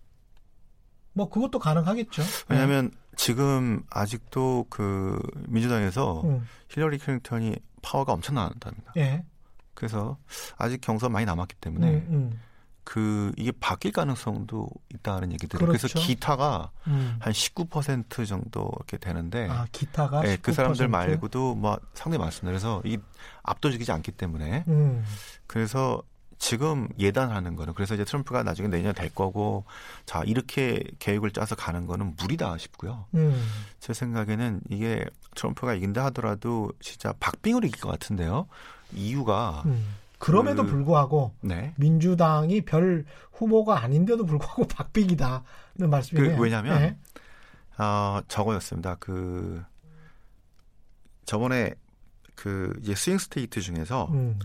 [1.13, 2.23] 뭐 그것도 가능하겠죠.
[2.49, 2.97] 왜냐하면 예.
[3.15, 6.45] 지금 아직도 그 민주당에서 음.
[6.69, 8.93] 힐러리 클린턴이 파워가 엄청나답니다.
[8.97, 9.23] 예.
[9.73, 10.17] 그래서
[10.57, 12.39] 아직 경선 많이 남았기 때문에 음, 음.
[12.85, 15.59] 그 이게 바뀔 가능성도 있다는 얘기들.
[15.59, 15.87] 그렇죠.
[15.87, 17.17] 그래서 기타가 음.
[17.19, 22.51] 한 19% 정도 이렇게 되는데 아, 기타가 네, 그 사람들 말고도 뭐 상당히 많습니다.
[22.51, 22.97] 그래서 이
[23.43, 25.03] 압도적이지 않기 때문에 음.
[25.47, 26.03] 그래서
[26.37, 29.65] 지금 예단하는 거는 그래서 이제 트럼프가 나중에 내년 될 거고
[30.05, 33.05] 자 이렇게 계획을 짜서 가는 거는 무리다 싶고요.
[33.15, 33.43] 음.
[33.79, 35.03] 제 생각에는 이게
[35.35, 38.47] 트럼프가 이긴다 하더라도 진짜 박빙으로 이길 것 같은데요.
[38.93, 39.95] 이유가 음.
[40.19, 41.73] 그럼에도 그, 불구하고 네.
[41.77, 45.41] 민주당이 별 후보가 아닌데도 불구하고 박빙이다는
[45.89, 46.35] 말씀이에요.
[46.37, 46.97] 그, 왜냐하면 네.
[47.77, 48.95] 어, 저거였습니다.
[48.99, 49.63] 그
[51.25, 51.73] 저번에
[52.35, 54.39] 그 이제 swing state 중에서 음.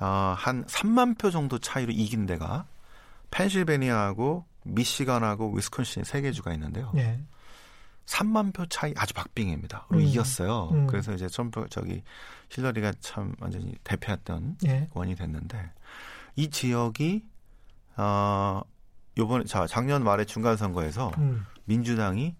[0.00, 2.66] 어, 한 3만 표 정도 차이로 이긴 데가
[3.30, 6.92] 펜실베니아하고 미시간하고 위스콘신 세 개 주가 있는데요.
[6.96, 7.20] 예.
[8.10, 9.86] 3만 표 차이 아주 박빙입니다.
[9.88, 10.02] 로 음.
[10.02, 10.70] 이겼어요.
[10.72, 10.86] 음.
[10.88, 12.02] 그래서 이제 트럼프 저기
[12.50, 14.88] 힐러리가 참 완전히 대패했던 예.
[14.92, 15.72] 원인이 됐는데
[16.34, 17.24] 이 지역이
[17.96, 18.62] 어
[19.16, 21.46] 요번에 자 작년 말에 중간 선거에서 음.
[21.64, 22.34] 민주당이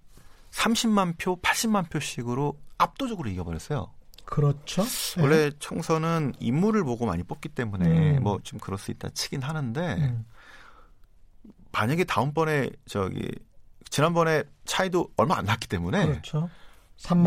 [0.51, 3.93] 30만 표, 80만 표씩으로 압도적으로 이겨버렸어요.
[4.25, 4.85] 그렇죠.
[5.21, 5.51] 원래 예.
[5.59, 8.23] 총선은 인물을 보고 많이 뽑기 때문에 음.
[8.25, 10.25] 뭐좀 그럴 수 있다 치긴 하는데 음.
[11.71, 13.31] 만약에 다음번에 저기
[13.91, 16.49] 지난번에 차이도 얼마 안 났기 때문에 그렇죠.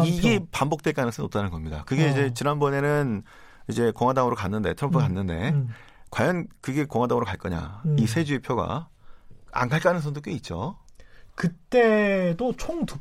[0.06, 0.46] 이게 표.
[0.52, 1.84] 반복될 가능성이 높다는 겁니다.
[1.86, 2.10] 그게 어.
[2.10, 3.24] 이제 지난번에는
[3.70, 5.14] 이제 공화당으로 갔는데 트럼프 가 음.
[5.16, 5.70] 갔는데 음.
[6.10, 7.98] 과연 그게 공화당으로 갈 거냐 음.
[8.00, 8.90] 이세 주의 표가
[9.52, 10.78] 안 갈 가능성도 꽤 있죠.
[11.36, 13.00] 그때도 총 득,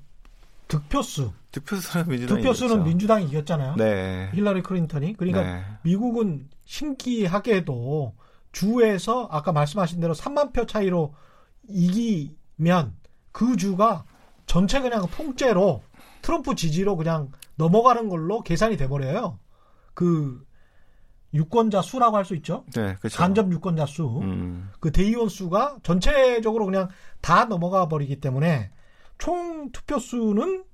[0.69, 2.85] 득표수 득표수는 민주당이 득표수는 이겼죠.
[2.89, 3.75] 민주당이 이겼잖아요.
[3.77, 4.31] 네.
[4.35, 5.65] 힐러리 클린턴이 그러니까 네.
[5.83, 8.15] 미국은 신기하게도
[8.53, 11.15] 주에서 아까 말씀하신 대로 3만 표 차이로
[11.69, 12.95] 이기면
[13.33, 14.05] 그 주가
[14.47, 15.83] 전체 그냥 통째로
[16.21, 19.39] 트럼프 지지로 그냥 넘어가는 걸로 계산이 돼버려요.
[19.95, 20.45] 그
[21.35, 22.65] 유권자 수라고 할 수 있죠.
[22.75, 23.17] 네, 그렇죠.
[23.19, 24.21] 간접 유권자 수.
[24.23, 24.71] 음.
[24.81, 26.89] 그 대의원 수가 전체적으로 그냥
[27.21, 28.71] 다 넘어가 버리기 때문에
[29.19, 30.65] 총 투표 수는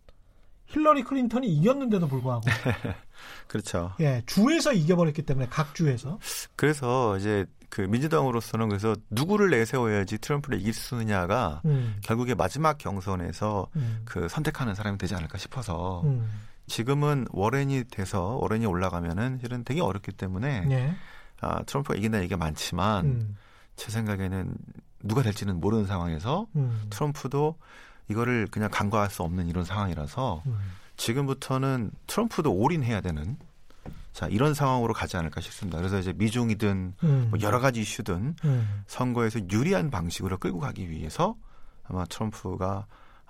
[0.66, 2.42] 힐러리 클린턴이 이겼는데도 불구하고
[3.46, 3.92] 그렇죠.
[4.00, 6.18] 예, 주에서 이겨버렸기 때문에 각 주에서.
[6.56, 11.96] 그래서 이제 그 민주당으로서는 그래서 누구를 내세워야지 트럼프를 이길 수 있느냐가 음.
[12.02, 14.02] 결국에 마지막 경선에서 음.
[14.04, 16.28] 그 선택하는 사람이 되지 않을까 싶어서 음.
[16.66, 20.94] 지금은 워렌이 돼서 워렌이 올라가면은 실은 되게 어렵기 때문에 네.
[21.40, 23.36] 아, 트럼프가 이긴다는 얘기가 많지만 음.
[23.76, 24.54] 제 생각에는
[25.02, 26.86] 누가 될지는 모르는 상황에서 음.
[26.90, 27.56] 트럼프도
[28.08, 30.58] 이거를 그냥 간과할 수 없는 이런 상황이라서 음.
[30.96, 33.36] 지금부터는 트럼프도 올인해야 되는
[34.18, 35.78] 자 이런 상황으로 가지 않을까 싶습니다.
[35.78, 37.28] 그래서 이제 미중이든 음.
[37.30, 38.82] 뭐 여러 가지 이슈든 음.
[38.88, 41.36] 선거에서 유리한 방식으로 끌고 가기 위해서
[41.84, 42.86] 아마 트럼프가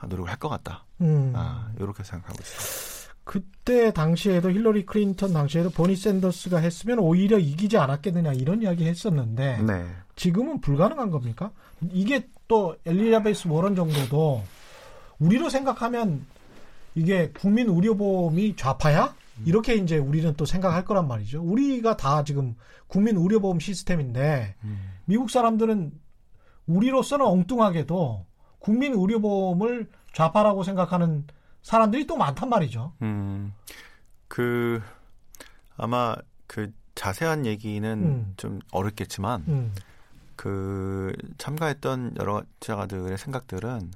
[0.09, 0.87] 노력을 할 것 같다.
[1.03, 1.35] 음.
[1.37, 3.15] 아, 이렇게 생각하고 있습니다.
[3.25, 9.85] 그때 당시에도 힐러리 클린턴 당시에도 버니 샌더스가 했으면 오히려 이기지 않았겠느냐 이런 이야기 했었는데 네.
[10.17, 11.51] 지금은 불가능한 겁니까?
[11.93, 14.43] 이게 또 엘리자베스 워런 정도도
[15.19, 16.25] 우리로 생각하면
[16.95, 19.15] 이게 국민 의료보험이 좌파야?
[19.45, 21.43] 이렇게 이제 우리는 또 생각할 거란 말이죠.
[21.43, 22.55] 우리가 다 지금
[22.87, 24.93] 국민 의료보험 시스템인데 음.
[25.05, 25.93] 미국 사람들은
[26.67, 28.27] 우리로서는 엉뚱하게도
[28.59, 31.27] 국민 의료보험을 좌파라고 생각하는
[31.63, 32.93] 사람들이 또 많단 말이죠.
[33.03, 33.53] 음,
[34.27, 34.81] 그
[35.77, 38.35] 아마 그 자세한 얘기는 음.
[38.37, 39.73] 좀 어렵겠지만 음.
[40.37, 43.91] 그 참가했던 여러 자가들의 생각들은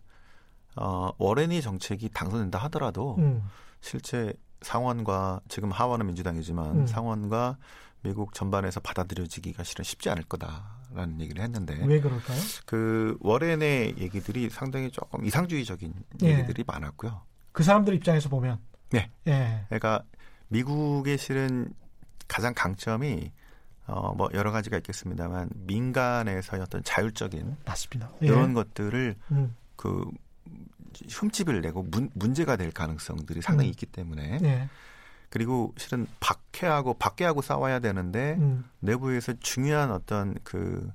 [0.77, 3.43] 어, 워렌이 정책이 당선된다 하더라도 음.
[3.81, 6.87] 실제 상원과 지금 하원은 민주당이지만 음.
[6.87, 7.59] 상원과
[8.03, 12.39] 미국 전반에서 받아들여지기가 실은 쉽지 않을 거다라는 얘기를 했는데 왜 그럴까요?
[12.67, 16.27] 그 워렌의 얘기들이 상당히 조금 이상주의적인 예.
[16.27, 17.23] 얘기들이 많았고요.
[17.53, 18.59] 그 사람들 입장에서 보면
[18.91, 19.11] 네.
[19.27, 19.65] 예.
[19.69, 20.03] 그러니까
[20.49, 21.73] 미국의 실은
[22.29, 23.31] 가장 강점이
[23.87, 28.11] 어, 뭐 여러 가지가 있겠습니다만 민간에서의 어떤 자율적인 맞습니다.
[28.21, 28.55] 이런 예.
[28.55, 29.57] 것들을 음.
[29.77, 30.05] 그
[31.09, 33.71] 흠집을 내고 문, 문제가 될 가능성들이 상당히 음.
[33.71, 34.69] 있기 때문에 네.
[35.29, 38.65] 그리고 실은 박해하고 박해하고 싸워야 되는데 음.
[38.81, 40.91] 내부에서 중요한 어떤 그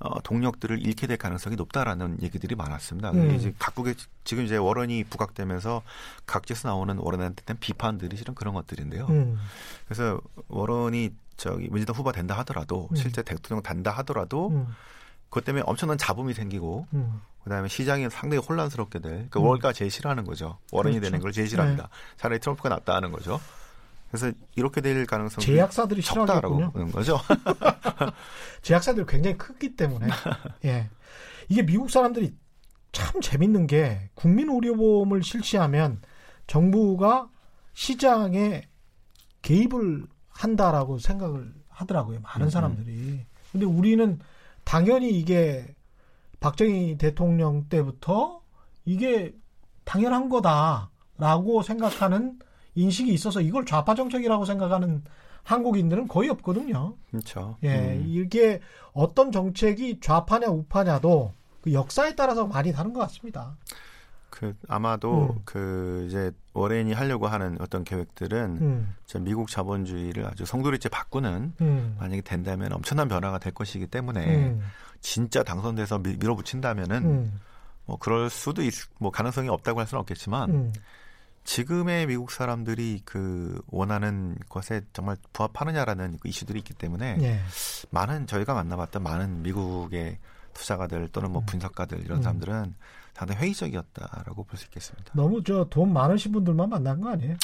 [0.00, 3.10] 어, 동력들을 잃게 될 가능성이 높다라는 얘기들이 많았습니다.
[3.10, 3.34] 음.
[3.34, 5.82] 이제 각국의 지금 이제 워런이 부각되면서
[6.24, 9.06] 각지에서 나오는 워런한테 대한 비판들이 실은 그런 것들인데요.
[9.10, 9.38] 음.
[9.84, 12.96] 그래서 워런이 저기 민주당 후보 된다 하더라도 음.
[12.96, 14.68] 실제 대통령 된다 하더라도 음.
[15.30, 17.20] 그것 때문에 엄청난 잡음이 생기고 음.
[17.44, 19.12] 그다음에 시장이 상당히 혼란스럽게 될.
[19.12, 19.46] 그러니까 음.
[19.46, 20.58] 월가 제일 싫어하는 거죠.
[20.72, 21.10] 워런이 그렇죠.
[21.10, 21.84] 되는 걸 제일 싫어합니다.
[21.84, 21.88] 네.
[22.16, 23.40] 차라리 트럼프가 낫다 하는 거죠.
[24.10, 26.72] 그래서 이렇게 될 가능성이 제약사들이 싫어하겠군요.
[26.72, 27.18] 그런 거죠.
[28.62, 30.08] 제약사들이 굉장히 크기 때문에
[30.66, 30.90] 예
[31.48, 32.34] 이게 미국 사람들이
[32.90, 36.02] 참 재밌는 게 국민 의료보험을 실시하면
[36.48, 37.28] 정부가
[37.72, 38.62] 시장에
[39.42, 42.20] 개입을 한다라고 생각을 하더라고요.
[42.20, 43.24] 많은 음, 사람들이.
[43.52, 44.18] 근데 우리는
[44.70, 45.66] 당연히 이게
[46.38, 48.40] 박정희 대통령 때부터
[48.84, 49.34] 이게
[49.82, 52.38] 당연한 거다라고 생각하는
[52.76, 55.02] 인식이 있어서 이걸 좌파 정책이라고 생각하는
[55.42, 56.94] 한국인들은 거의 없거든요.
[57.10, 57.56] 그렇죠.
[57.64, 58.04] 예, 음.
[58.06, 58.60] 이게
[58.92, 63.56] 어떤 정책이 좌파냐 우파냐도 그 역사에 따라서 많이 다른 것 같습니다.
[64.30, 65.42] 그 아마도 음.
[65.44, 68.94] 그 이제 워렌이 하려고 하는 어떤 계획들은 음.
[69.20, 71.96] 미국 자본주의를 아주 성도리째 바꾸는 음.
[71.98, 74.62] 만약에 된다면 엄청난 변화가 될 것이기 때문에 음.
[75.00, 77.40] 진짜 당선돼서 미, 밀어붙인다면은 음.
[77.86, 80.72] 뭐 그럴 수도 있, 뭐 가능성이 없다고 할 수는 없겠지만 음.
[81.44, 87.40] 지금의 미국 사람들이 그 원하는 것에 정말 부합하느냐라는 그 이슈들이 있기 때문에 예.
[87.90, 90.18] 많은 저희가 만나봤던 많은 미국의
[90.52, 91.46] 투자가들 또는 뭐 음.
[91.46, 92.22] 분석가들 이런 음.
[92.22, 92.74] 사람들은
[93.20, 95.12] 상당히 회의적이었다라고 볼 수 있겠습니다.
[95.14, 97.36] 너무 저 돈 많으신 분들만 만난 거 아니에요?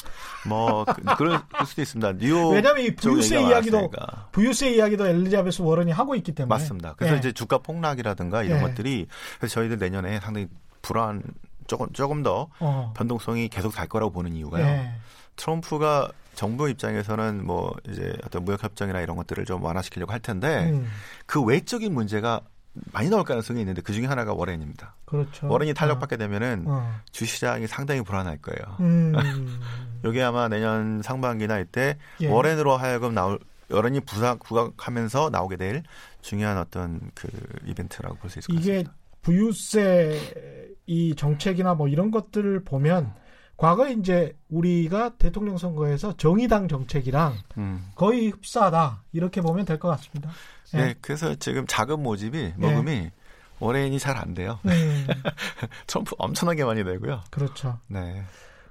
[0.47, 2.13] 뭐 그, 그럴, 수도 있습니다.
[2.13, 3.91] 뉴욕 왜냐하면 이 부유세 이야기도
[4.31, 6.95] 부유세 이야기도 엘리자베스 워런이 하고 있기 때문에 맞습니다.
[6.97, 7.19] 그래서 네.
[7.19, 8.63] 이제 주가 폭락이라든가 이런 네.
[8.67, 10.47] 것들이 그래서 저희들 내년에 상당히
[10.81, 11.21] 불안
[11.67, 12.93] 조금 조금 더 어.
[12.95, 14.65] 변동성이 계속 갈 거라고 보는 이유가요.
[14.65, 14.91] 네.
[15.35, 20.87] 트럼프가 정부 입장에서는 뭐 이제 어떤 무역 협정이나 이런 것들을 좀 완화시키려고 할 텐데 음.
[21.25, 22.41] 그 외적인 문제가
[22.91, 24.95] 많이 나올 가능성이 있는데 그 중에 하나가 워렌입니다.
[25.05, 25.47] 그렇죠.
[25.47, 26.17] 워렌이 탈락받게 어.
[26.17, 26.99] 되면은 어.
[27.11, 28.77] 주시장이 상당히 불안할 거예요.
[28.79, 29.13] 음.
[30.05, 32.27] 이게 아마 내년 상반기나 이때 예.
[32.27, 35.83] 워렌으로 하여금 나올 여론이 부각, 부각하면서 나오게 될
[36.21, 37.27] 중요한 어떤 그
[37.65, 38.79] 이벤트라고 볼 수 있을 것 같습니다.
[38.81, 38.89] 이게
[39.21, 43.13] 부유세 이 정책이나 뭐 이런 것들을 보면
[43.57, 47.85] 과거에 이제 우리가 대통령 선거에서 정의당 정책이랑 음.
[47.95, 50.29] 거의 흡사하다 이렇게 보면 될 것 같습니다.
[50.73, 50.85] 네.
[50.87, 50.95] 네.
[51.01, 53.11] 그래서 지금 자금 모집이 모금이 네.
[53.59, 54.59] 올해인이 잘 안 돼요.
[54.63, 54.73] 네.
[55.87, 57.21] 트럼프 엄청나게 많이 되고요.
[57.31, 57.79] 그렇죠.
[57.87, 58.23] 네.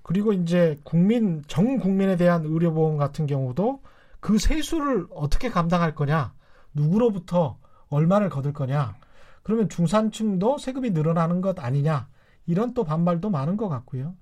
[0.04, 3.82] 그리고 이제 국민 전 국민에 대한 의료 보험 같은 경우도
[4.20, 6.32] 그 세수를 어떻게 감당할 거냐,
[6.74, 8.94] 누구로부터 얼마를 거둘 거냐.
[9.42, 12.06] 그러면 중산층도 세금이 늘어나는 것 아니냐
[12.46, 14.14] 이런 또 반발도 많은 것 같고요.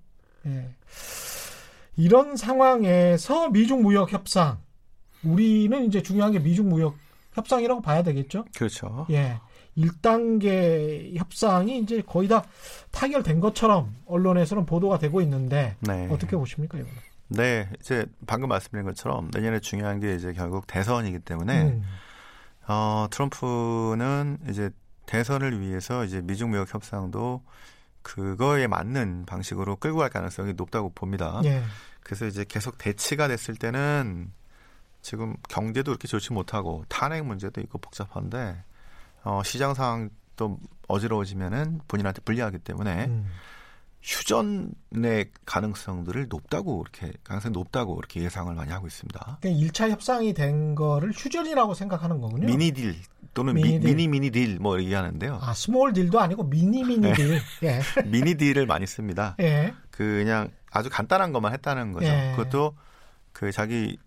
[0.47, 0.69] 예.
[1.97, 4.59] 이런 상황에서 미중 무역 협상
[5.23, 6.97] 우리는 이제 중요한 게 미중 무역
[7.33, 8.45] 협상이라고 봐야 되겠죠.
[8.57, 9.07] 그렇죠.
[9.11, 9.41] 예.
[9.77, 12.45] 1단계 협상이 이제 거의 다
[12.93, 16.09] 타결된 것처럼 언론에서는 보도가 되고 있는데 네.
[16.11, 16.95] 어떻게 보십니까 이거는?
[17.29, 21.83] 네, 이제 방금 말씀드린 것처럼 내년에 중요한 게 이제 결국 대선이기 때문에 음.
[22.69, 24.71] 어, 트럼프는 이제
[25.07, 27.43] 대선을 위해서 이제 미중 무역 협상도
[28.05, 31.41] 그거에 맞는 방식으로 끌고 갈 가능성이 높다고 봅니다.
[31.45, 31.65] 예.
[32.05, 34.31] 그래서 이제 계속 대치가 됐을 때는
[35.03, 38.63] 지금 경제도 이렇게 좋지 못하고 탄핵 문제도 있고 복잡한데
[39.25, 43.27] 어, 시장 상황도 어지러워지면은 본인한테 불리하기 때문에 음.
[44.03, 49.39] 휴전의 가능성들을 높다고 이렇게 가능성이 높다고 이렇게 예상을 많이 하고 있습니다.
[49.41, 52.47] 그러니까 1차 협상이 된 거를 휴전이라고 생각하는 거군요.
[52.47, 52.95] mini deal
[53.35, 53.81] 또는 mini deal.
[53.81, 55.41] mini, mini deal 뭐 얘기하는데요.
[55.43, 57.13] 아 small deal도 아니고 mini mini 네.
[57.15, 57.41] deal.
[57.65, 57.81] 예.
[58.07, 59.37] 미니 딜을 많이 씁니다.
[59.41, 59.75] 예.
[59.91, 62.07] 그 그냥 아주 간단한 것만 했다는 거죠.
[62.07, 62.33] 예.
[62.37, 62.75] 그것도
[63.33, 63.99] 그 자기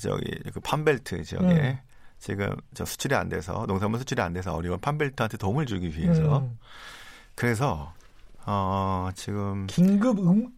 [0.00, 1.78] 저기 그 판벨트 지역에 음.
[2.18, 6.58] 지금 저 수출이 안 돼서 농산물 수출이 안 돼서 어려운 판벨트한테 도움을 주기 위해서 음.
[7.34, 7.92] 그래서
[8.44, 10.48] 어, 지금 긴급 음,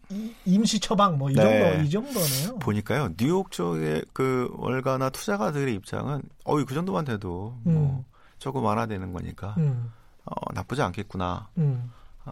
[0.45, 1.83] 임시 처방 뭐 이 정도 네.
[1.85, 2.59] 이 정도네요.
[2.59, 3.09] 보니까요.
[3.17, 7.73] 뉴욕 쪽의 그 월가나 투자가들의 입장은 어이 그 정도만 돼도 뭐 음.
[7.73, 8.05] 뭐
[8.39, 9.91] 조금 완화되는 거니까 음.
[10.25, 11.47] 어, 나쁘지 않겠구나.
[11.57, 11.91] 음.
[12.25, 12.31] 어,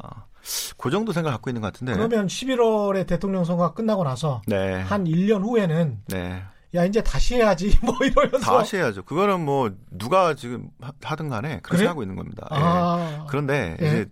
[0.78, 1.94] 그 정도 생각 갖고 있는 것 같은데.
[1.94, 4.82] 그러면 11월에 대통령 선거가 끝나고 나서 네.
[4.82, 6.44] 한 1년 후에는 네.
[6.76, 9.04] 야 이제 다시 해야지 뭐 이러면서 다시 해야죠.
[9.04, 10.70] 그거는 뭐 누가 지금
[11.04, 11.88] 하든 간에 그렇게 그래?
[11.88, 12.48] 하고 있는 겁니다.
[12.50, 13.20] 아.
[13.22, 13.26] 예.
[13.30, 13.86] 그런데 예.
[13.88, 14.10] 이제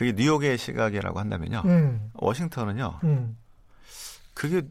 [0.00, 1.60] 그게 뉴욕의 시각이라고 한다면요.
[1.66, 2.10] 음.
[2.14, 3.00] 워싱턴은요.
[3.04, 3.36] 음.
[4.32, 4.62] 그게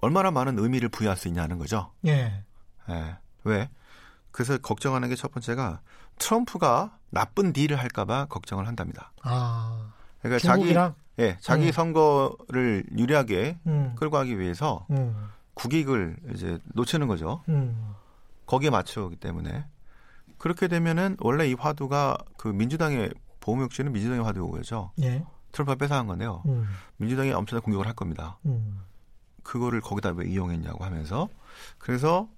[0.00, 1.90] 얼마나 많은 의미를 부여할 수 있냐는 거죠.
[2.06, 2.42] 예.
[2.88, 3.16] 예.
[3.44, 3.68] 왜?
[4.30, 5.82] 그래서 걱정하는 게 첫 번째가
[6.18, 9.12] 트럼프가 나쁜 딜을 할까봐 걱정을 한답니다.
[9.20, 9.92] 아.
[10.22, 10.94] 그러니까 중국이랑?
[10.94, 11.72] 자기 예, 자기 음.
[11.72, 13.94] 선거를 유리하게 음.
[13.98, 15.28] 끌고 가기 위해서 음.
[15.52, 17.42] 국익을 이제 놓치는 거죠.
[17.50, 17.92] 음.
[18.46, 19.66] 거기에 맞추기 때문에
[20.38, 24.92] 그렇게 되면은 원래 이 화두가 그 민주당의 보험역시는 민주당의 화두고죠.
[25.02, 25.22] 예.
[25.52, 26.42] 트럼프가 뺏어간 건데요.
[26.46, 26.66] 음.
[26.96, 28.38] 민주당이 엄청난 공격을 할 겁니다.
[28.46, 28.80] 음.
[29.42, 31.28] 그거를 거기다 왜 이용했냐고 하면서
[31.78, 32.28] 그래서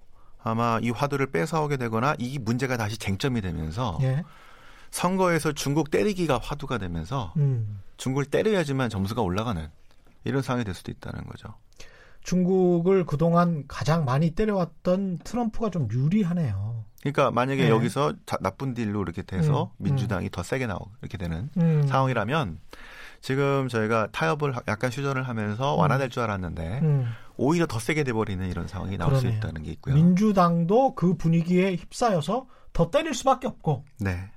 [0.43, 4.23] 아마 이 화두를 뺏어오게 되거나 이 문제가 다시 쟁점이 되면서 예.
[4.91, 7.81] 선거에서 중국 때리기가 화두가 되면서 음.
[7.97, 9.69] 중국을 때려야지만 점수가 올라가는
[10.23, 11.53] 이런 상황이 될 수도 있다는 거죠.
[12.21, 16.83] 중국을 그동안 가장 많이 때려왔던 트럼프가 좀 유리하네요.
[17.11, 17.69] 그러니까 만약에 네.
[17.69, 20.29] 여기서 자, 나쁜 딜로 이렇게 돼서 음, 민주당이 음.
[20.31, 21.85] 더 세게 나오고 이렇게 되는 음.
[21.87, 22.59] 상황이라면
[23.21, 25.79] 지금 저희가 타협을 약간 휴전을 하면서 음.
[25.79, 27.07] 완화될 줄 알았는데 음.
[27.37, 29.31] 오히려 더 세게 돼버리는 이런 상황이 나올 그러네요.
[29.31, 29.93] 수 있다는 게 있고요.
[29.93, 33.85] 민주당도 그 분위기에 휩싸여서 더 때릴 수밖에 없고.
[33.99, 34.31] 네.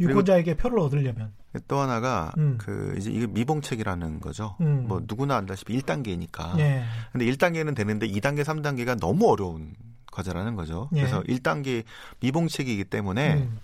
[0.00, 1.32] 유권자에게 표를 얻으려면.
[1.68, 2.56] 또 하나가 음.
[2.58, 4.56] 그 이제 이게 미봉책이라는 거죠.
[4.60, 4.86] 음.
[4.88, 6.56] 뭐 누구나 안다시피 1단계니까.
[6.56, 6.82] 네.
[7.12, 9.74] 근데 1단계는 되는데 2단계, 3단계가 너무 어려운
[10.12, 10.88] 과제라는 거죠.
[10.92, 11.00] 네.
[11.00, 11.82] 그래서 1단계
[12.20, 13.58] 미봉책이기 때문에 음.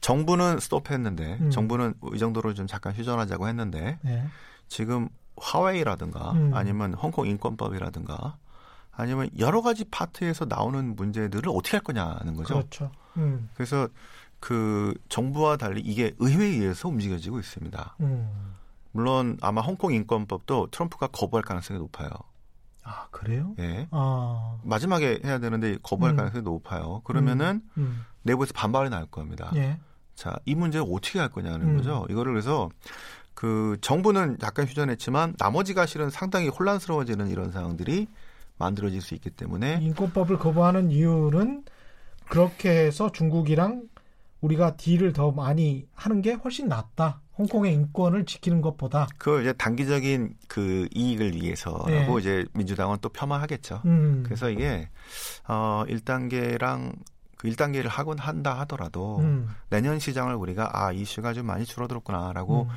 [0.00, 1.50] 정부는 스톱했는데 음.
[1.50, 4.26] 정부는 이 정도로 좀 잠깐 휴전하자고 했는데 네.
[4.66, 6.50] 지금 화웨이라든가 음.
[6.52, 8.36] 아니면 홍콩 인권법이라든가
[8.92, 12.54] 아니면 여러 가지 파트에서 나오는 문제들을 어떻게 할 거냐는 거죠.
[12.54, 12.92] 그렇죠.
[13.16, 13.48] 음.
[13.54, 13.88] 그래서
[14.40, 17.96] 그 정부와 달리 이게 의회에 의해서 움직여지고 있습니다.
[18.00, 18.54] 음.
[18.92, 22.10] 물론 아마 홍콩 인권법도 트럼프가 거부할 가능성이 높아요.
[22.84, 23.54] 아 그래요?
[23.58, 23.88] 예.
[23.90, 24.58] 아.
[24.62, 26.16] 마지막에 해야 되는데 거부할 음.
[26.16, 27.00] 가능성이 높아요.
[27.04, 27.82] 그러면은 음.
[27.82, 28.04] 음.
[28.22, 29.50] 내부에서 반발이 나올 겁니다.
[29.56, 29.78] 예.
[30.14, 31.76] 자, 이 문제를 어떻게 할 거냐는 음.
[31.76, 32.06] 거죠.
[32.08, 32.68] 이거를 그래서
[33.34, 38.06] 그 정부는 약간 휴전했지만 나머지가 실은 상당히 혼란스러워지는 이런 상황들이
[38.58, 41.64] 만들어질 수 있기 때문에 인권법을 거부하는 이유는
[42.28, 43.88] 그렇게 해서 중국이랑
[44.40, 47.20] 우리가 딜을 더 많이 하는 게 훨씬 낫다.
[47.36, 52.20] 홍콩의 인권을 지키는 것보다 그 이제 단기적인 그 이익을 위해서라고 네.
[52.20, 53.82] 이제 민주당은 또 폄하하겠죠.
[53.84, 54.22] 음.
[54.24, 54.88] 그래서 이게
[55.48, 56.94] 어 1단계랑
[57.36, 59.48] 그 1단계를 하곤 한다 하더라도 음.
[59.68, 62.68] 내년 시장을 우리가 아 이슈가 좀 많이 줄어들었구나라고 음.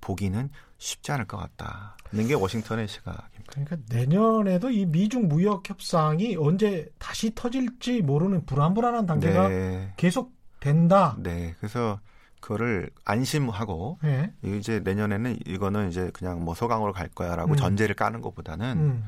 [0.00, 1.96] 보기는 쉽지 않을 것 같다.
[2.12, 3.44] 있는 게 워싱턴의 시각입니다.
[3.48, 9.92] 그러니까 내년에도 이 미중 무역 협상이 언제 다시 터질지 모르는 불안불안한 단계가 네.
[9.96, 11.16] 계속 된다.
[11.18, 11.54] 네.
[11.58, 12.00] 그래서
[12.42, 14.32] 그거를 안심하고 네.
[14.42, 17.56] 이제 내년에는 이거는 이제 그냥 뭐 소강으로 갈 거야라고 음.
[17.56, 19.04] 전제를 까는 것보다는 음.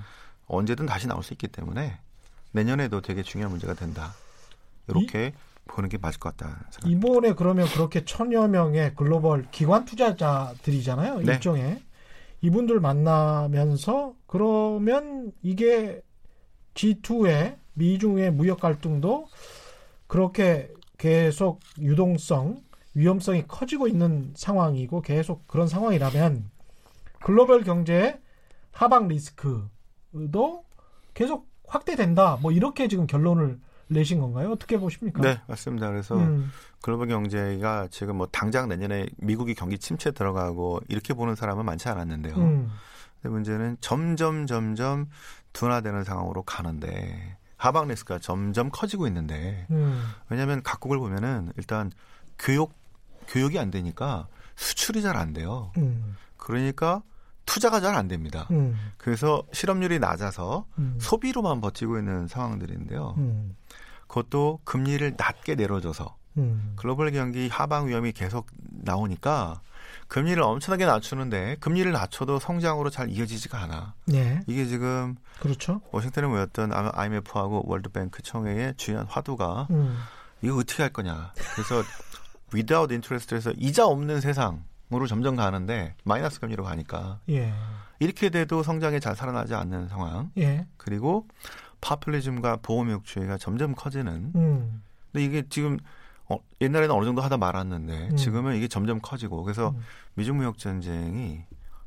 [0.47, 1.99] 언제든 다시 나올 수 있기 때문에
[2.53, 4.15] 내년에도 되게 중요한 문제가 된다.
[4.89, 5.33] 이렇게 이,
[5.67, 6.65] 보는 게 맞을 것 같다.
[6.71, 6.89] 생각합니다.
[6.89, 11.19] 이번에 그러면 그렇게 천여 명의 글로벌 기관 투자자들이잖아요.
[11.19, 11.33] 네.
[11.33, 11.83] 일종의
[12.41, 16.03] 이분들 만나면서 그러면 이게
[16.75, 19.27] G2의 미중의 무역 갈등도
[20.07, 22.63] 그렇게 계속 유동성,
[22.95, 26.51] 위험성이 커지고 있는 상황이고 계속 그런 상황이라면
[27.21, 28.21] 글로벌 경제의
[28.73, 30.65] 하방 리스크도
[31.15, 32.39] 계속 확대된다.
[32.41, 34.51] 뭐 이렇게 지금 결론을 내신 건가요?
[34.51, 35.21] 어떻게 보십니까?
[35.23, 35.89] 네, 맞습니다.
[35.89, 36.51] 그래서 음.
[36.81, 42.35] 글로벌 경제가 지금 뭐 당장 내년에 미국이 경기 침체 들어가고 이렇게 보는 사람은 많지 않았는데요.
[42.37, 42.71] 음.
[43.21, 45.09] 근데 문제는 점점 점점
[45.53, 50.03] 둔화되는 상황으로 가는데 하방 리스크가 점점 커지고 있는데 음.
[50.29, 51.91] 왜냐하면 각국을 보면은 일단
[52.39, 52.73] 교육
[53.29, 55.73] 교육이 안 되니까 수출이 잘 안 돼요.
[55.79, 56.17] 음.
[56.37, 57.03] 그러니까
[57.47, 58.47] 투자가 잘 안 됩니다.
[58.51, 58.79] 음.
[58.97, 60.97] 그래서 실업률이 낮아서 음.
[61.01, 63.15] 소비로만 버티고 있는 상황들인데요.
[63.19, 63.57] 음.
[64.07, 66.73] 그것도 금리를 낮게 내려줘서 음.
[66.77, 69.61] 글로벌 경기 하방 위험이 계속 나오니까
[70.09, 73.95] 금리를 엄청나게 낮추는데 금리를 낮춰도 성장으로 잘 이어지지가 않아.
[74.07, 74.41] 네.
[74.47, 75.81] 이게 지금 그렇죠.
[75.93, 79.97] 워싱턴에 모였던 IMF하고 월드뱅크 청회의 중요한 화두가 음.
[80.43, 81.33] 이거 어떻게 할 거냐.
[81.55, 81.83] 그래서
[82.55, 87.53] without interest에서 이자 없는 세상으로 점점 가는데 마이너스 금리로 가니까 예.
[87.99, 90.31] 이렇게 돼도 성장이 잘 살아나지 않는 상황.
[90.39, 90.67] 예.
[90.77, 91.27] 그리고
[91.81, 94.33] 파퓰리즘과 보호무역주의가 점점 커지는.
[94.35, 94.83] 음.
[95.13, 95.79] 근데 이게 지금
[96.29, 98.17] 어, 옛날에는 어느 정도 하다 말았는데 음.
[98.17, 99.81] 지금은 이게 점점 커지고 그래서 음.
[100.15, 101.43] 미중 무역 전쟁이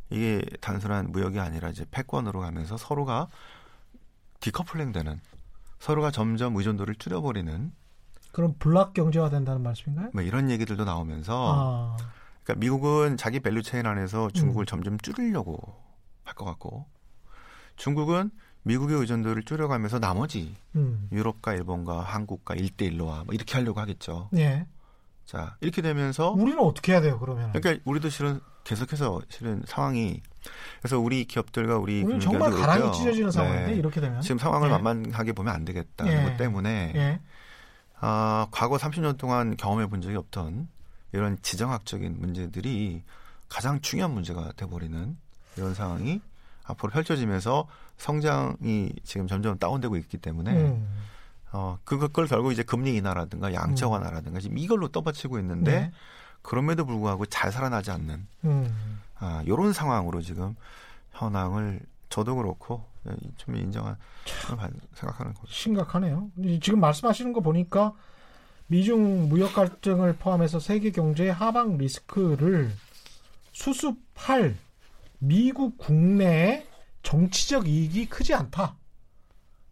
[0.09, 3.27] 이게 단순한 무역이 아니라 이제 패권으로 가면서 서로가
[4.39, 5.19] decoupling되는
[5.79, 7.71] 서로가 점점 의존도를 줄여버리는
[8.31, 10.09] 그럼 bloc 경제화 된다는 말씀인가요?
[10.13, 11.97] 뭐 이런 얘기들도 나오면서 아.
[12.43, 14.65] 그러니까 미국은 자기 value chain 안에서 중국을 음.
[14.65, 15.59] 점점 줄이려고
[16.23, 16.85] 할 것 같고
[17.77, 18.31] 중국은
[18.63, 21.07] 미국의 의존도를 줄여가면서 나머지 음.
[21.11, 24.29] 유럽과 일본과 한국과 일대일로와 뭐 이렇게 하려고 하겠죠.
[24.35, 24.65] 예.
[25.25, 27.51] 자 이렇게 되면서 우리는 어떻게 해야 돼요 그러면?
[27.53, 30.21] 그러니까 우리도 실은 계속해서 실은 상황이
[30.81, 33.77] 그래서 우리 기업들과 우리 우리는 정말 가랑이 찢어지는 상황인데 네.
[33.77, 34.71] 이렇게 되면 지금 상황을 예.
[34.77, 36.23] 만만하게 보면 안 되겠다는 예.
[36.23, 37.19] 것 때문에 예.
[37.99, 40.67] 아, 과거 30년 동안 경험해 본 적이 없던
[41.13, 43.03] 이런 지정학적인 문제들이
[43.49, 45.17] 가장 중요한 문제가 돼버리는
[45.55, 46.21] 이런 상황이
[46.65, 47.67] 앞으로 펼쳐지면서
[47.97, 50.87] 성장이 지금 점점 다운되고 있기 때문에 음.
[51.51, 55.91] 어, 그걸 결국 이제 금리 인하라든가 양적 완화라든가 지금 이걸로 떠받치고 있는데 네.
[56.41, 59.01] 그럼에도 불구하고 잘 살아나지 않는 음.
[59.17, 60.55] 아, 요런 상황으로 지금
[61.13, 61.79] 현황을
[62.09, 62.96] 저도 그렇고 예,
[63.37, 63.95] 좀 인정한
[64.93, 65.47] 생각하는 거죠.
[65.47, 66.31] 심각하네요.
[66.61, 67.93] 지금 말씀하시는 거 보니까
[68.67, 72.71] 미중 무역 갈등을 포함해서 세계 경제의 하방 리스크를
[73.53, 74.55] 수습할
[75.19, 76.67] 미국 국내의
[77.03, 78.75] 정치적 이익이 크지 않다.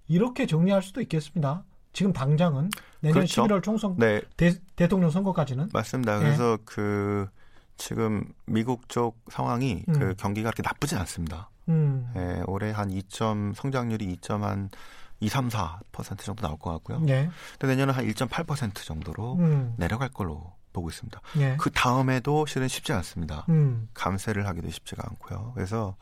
[0.07, 1.63] 이렇게 정리할 수도 있겠습니다.
[1.93, 2.69] 지금 당장은
[2.99, 3.43] 내년 그렇죠.
[3.43, 4.21] 11월 총선 네.
[4.37, 6.19] 대, 통령 선거까지는 맞습니다.
[6.19, 6.63] 그래서 네.
[6.65, 7.27] 그
[7.77, 9.99] 지금 미국 쪽 상황이 그 음.
[9.99, 11.49] 그 경기가 그렇게 나쁘지 않습니다.
[11.69, 12.11] 음.
[12.15, 14.69] 예, 올해 한 2점 성장률이 2.한
[15.19, 16.99] 2, 3, 4% 정도 나올 것 같고요.
[16.99, 17.29] 네.
[17.57, 19.73] 근데 내년은 한 1.8% 정도로 음.
[19.77, 21.21] 내려갈 걸로 보고 있습니다.
[21.37, 21.55] 네.
[21.57, 23.45] 그 다음에도 실은 쉽지 않습니다.
[23.49, 23.87] 음.
[23.93, 25.53] 감세를 하기도 쉽지가 않고요.
[25.55, 25.95] 그래서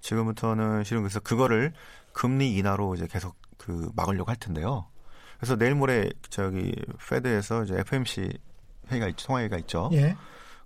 [0.00, 1.74] 지금부터는 실은 그래서 그거를
[2.12, 4.86] 금리 인하로 이제 계속 그 막으려고 할 텐데요.
[5.38, 6.74] 그래서 내일 모레 저기
[7.08, 8.38] 페드에서 이제 FMC
[8.90, 9.90] 회의가 있, 통화회가 있죠.
[9.92, 10.16] 예.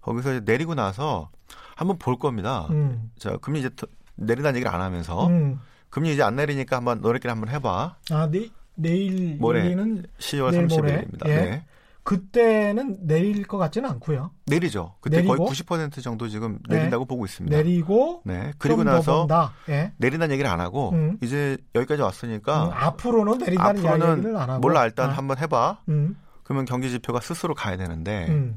[0.01, 1.30] 거기서 이제 내리고 나서
[1.74, 2.68] 한번 볼 겁니다.
[2.70, 3.11] 음.
[3.18, 3.70] 자, 금리 이제
[4.18, 5.60] 내린다는 얘기를 안 하면서 음.
[5.90, 7.96] 금리 이제 안 내리니까 한번 너네끼리 한번 해봐.
[8.10, 11.28] 아, 네, 내일 모레는 10월 30일입니다.
[11.28, 11.34] 예.
[11.34, 11.64] 네.
[12.08, 14.30] 그때는 내릴 것 같지는 않고요.
[14.46, 14.94] 내리죠.
[15.00, 17.08] 그때 내리고, 거의 90% 정도 지금 내린다고 네.
[17.08, 17.54] 보고 있습니다.
[17.54, 18.52] 내리고 네.
[18.56, 19.26] 그리고 나서
[19.68, 19.92] 예.
[19.98, 21.18] 내린다는 얘기를 안 하고 음.
[21.22, 25.12] 이제 여기까지 왔으니까 음, 앞으로는 내린다는 앞으로는 이야기를 안 하고 몰라 일단 아.
[25.12, 25.82] 한번 해봐.
[25.90, 26.16] 음.
[26.44, 28.54] 그러면 경기 지표가 스스로 가야 되는데 음.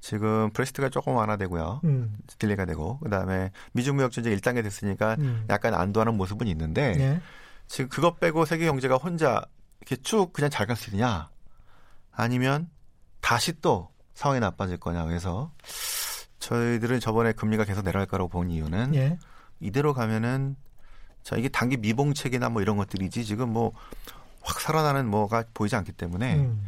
[0.00, 1.80] 지금 브렉시트가 조금 완화되고요.
[1.84, 2.16] 음.
[2.38, 5.44] delay가 되고 그다음에 미중 무역 전쟁 1단계 됐으니까 음.
[5.50, 7.20] 약간 안도하는 모습은 있는데 예.
[7.68, 9.42] 지금 그것 빼고 세계 경제가 혼자
[9.80, 11.28] 이렇게 쭉 그냥 잘 갈 수 있느냐?
[12.12, 12.68] 아니면
[13.20, 15.52] 다시 또 상황이 나빠질 거냐 그래서
[16.38, 19.18] 저희들은 저번에 금리가 계속 내려갈 거라고 본 이유는 예.
[19.60, 20.56] 이대로 가면은
[21.22, 23.72] 자 이게 단기 미봉책이나 뭐 이런 것들이지 지금 뭐
[24.42, 26.66] 확 살아나는 뭐가 보이지 않기 때문에 음.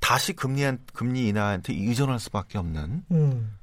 [0.00, 3.58] 다시 금리 금리 인하한테 의존할 수밖에 없는 음.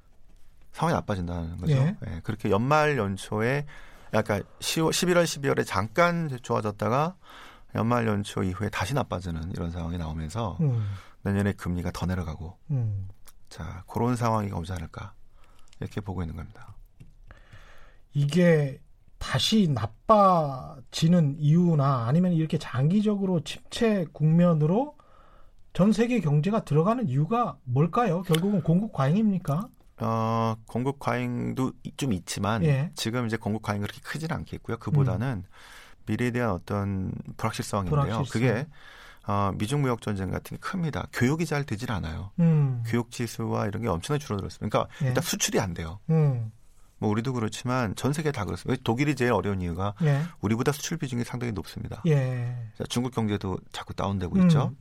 [0.72, 1.74] 상황이 나빠진다는 거죠.
[1.74, 1.96] 예.
[2.08, 2.22] 예.
[2.24, 3.66] 그렇게 연말 연초에
[4.14, 7.16] 약간 10월, 11월 12월에 잠깐 좋아졌다가
[7.76, 10.88] 연말 연초 이후에 다시 나빠지는 이런 상황이 나오면서 음.
[11.24, 13.10] 내년에 금리가 더 내려가고 음.
[13.50, 15.14] 자 그런 상황이 오지 않을까
[15.80, 16.76] 이렇게 보고 있는 겁니다.
[18.14, 18.80] 이게
[19.18, 24.96] 다시 나빠지는 이유나 아니면 이렇게 장기적으로 침체 국면으로
[25.78, 28.24] 전 세계 경제가 들어가는 이유가 뭘까요?
[28.24, 29.68] 결국은 공급 과잉입니까?
[30.00, 32.90] 어, 공급 과잉도 좀 있지만 예.
[32.96, 34.78] 지금 이제 공급 과잉 그렇게 크지는 않겠고요.
[34.78, 35.44] 그보다는 음.
[36.08, 38.02] 미래에 대한 어떤 불확실성인데요.
[38.02, 38.26] 불확실성.
[38.28, 38.66] 그게
[39.28, 41.10] 어, 미중 무역 전쟁 같은 게 큽니다.
[41.14, 42.32] 교육이 잘 되질 않아요.
[42.40, 42.84] 음.
[42.88, 44.68] 교육 지수와 이런 게 엄청나게 줄어들었습니다.
[44.68, 45.10] 그러니까 예.
[45.10, 46.00] 일단 수출이 안 돼요.
[46.10, 46.52] 음.
[46.98, 48.82] 뭐 우리도 그렇지만 전 세계 다 그렇습니다.
[48.84, 50.24] 독일이 제일 어려운 이유가 예.
[50.42, 52.02] 우리보다 수출 비중이 상당히 높습니다.
[52.08, 52.52] 예.
[52.90, 54.74] 중국 경제도 자꾸 다운되고 음, 있죠.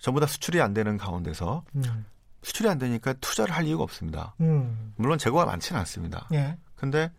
[0.00, 0.02] 음.
[0.02, 2.06] 전부 다 수출이 안 되는 가운데서 음.
[2.42, 4.34] 수출이 안 되니까 투자를 할 이유가 없습니다.
[4.40, 4.92] 음.
[4.96, 6.26] 물론 재고가 많지는 않습니다.
[6.32, 6.56] 예.
[6.74, 7.10] 근데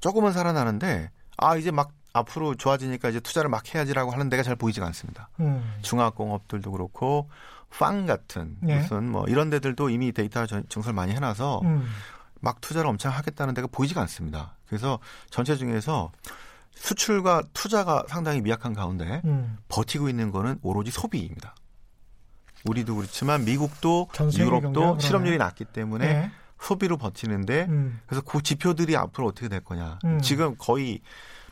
[0.00, 4.86] 조금은 살아나는데 아 이제 막 앞으로 좋아지니까 이제 투자를 막 해야지라고 하는 데가 잘 보이지가
[4.86, 5.28] 않습니다.
[5.40, 5.78] 음.
[5.82, 7.28] 중화공업들도 그렇고
[7.70, 8.78] 빵 같은 예.
[8.78, 11.86] 무슨 뭐 이런 데들도 이미 데이터 증설 많이 해놔서 음.
[12.40, 14.54] 막 투자를 엄청 하겠다는 데가 보이지가 않습니다.
[14.66, 14.98] 그래서
[15.30, 16.12] 전체 중에서
[16.74, 19.58] 수출과 투자가 상당히 미약한 가운데 음.
[19.68, 21.54] 버티고 있는 거는 오로지 소비입니다.
[22.64, 26.30] 우리도 그렇지만 미국도 유럽도 실업률이 낮기 때문에 네.
[26.60, 28.00] 소비로 버티는데 음.
[28.06, 29.98] 그래서 그 지표들이 앞으로 어떻게 될 거냐.
[30.04, 30.20] 음.
[30.20, 31.00] 지금 거의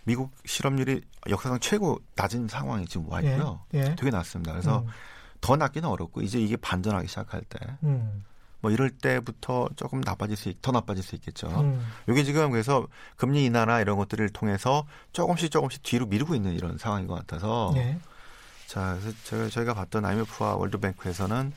[0.04, 3.60] 미국 실업률이 역사상 최고 낮은 상황이 지금 와 있고요.
[3.74, 3.78] 예.
[3.78, 3.94] 예.
[3.94, 4.52] 되게 낮습니다.
[4.52, 4.86] 그래서 음.
[5.40, 7.58] 더 낮기는 어렵고 이제 이게 반전하기 시작할 때.
[7.84, 8.24] 음.
[8.60, 11.48] 뭐 이럴 때부터 조금 나빠질 수, 더 나빠질 수 있겠죠.
[11.48, 11.84] 음.
[12.08, 12.86] 이게 지금 그래서
[13.16, 17.74] 금리 인하나 이런 것들을 통해서 조금씩 조금씩 뒤로 미루고 있는 이런 상황인 것 같아서.
[17.76, 17.98] 예.
[18.72, 18.96] 자,
[19.28, 21.52] 그래서 저희가 봤던 IMF와 월드뱅크에서는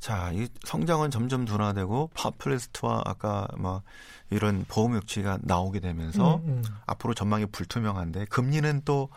[0.00, 3.82] 자, 이 성장은 점점 둔화되고 파플리스트와 아까 막
[4.30, 6.64] 이런 보험 역치가 나오게 되면서 음, 음.
[6.86, 9.10] 앞으로 전망이 불투명한데 금리는 또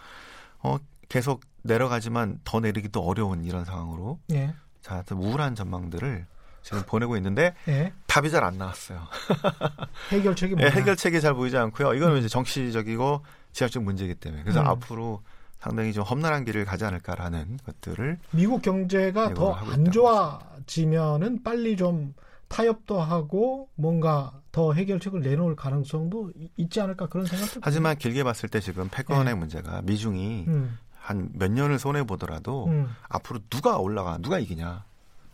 [0.60, 0.76] 어,
[1.08, 4.54] 계속 내려가지만 더 내리기도 어려운 이런 상황으로 예.
[4.82, 6.26] 자, 우울한 전망들을
[6.64, 7.94] 지금 보내고 있는데 예.
[8.08, 9.08] 답이 잘 안 나왔어요.
[10.12, 11.94] 해결책이 네, 해결책이 잘 보이지 않고요.
[11.94, 12.20] 이거는 음.
[12.20, 13.22] 이제 정치적이고
[13.54, 14.68] 지역적 문제이기 때문에 그래서 음.
[14.68, 15.22] 앞으로
[15.66, 22.14] 상당히 좀 험난한 길을 가지 않을까라는 것들을 미국 경제가 더 안 좋아지면은 빨리 좀
[22.50, 28.60] 타협도 하고 뭔가 더 해결책을 내놓을 가능성도 있지 않을까 그런 생각도 하지만 길게 봤을 때
[28.60, 29.34] 지금 패권의 네.
[29.34, 30.78] 문제가 미중이 음.
[31.00, 32.96] 한몇 년을 손해 보더라도 음.
[33.10, 34.84] 앞으로 누가 올라가 누가 이기냐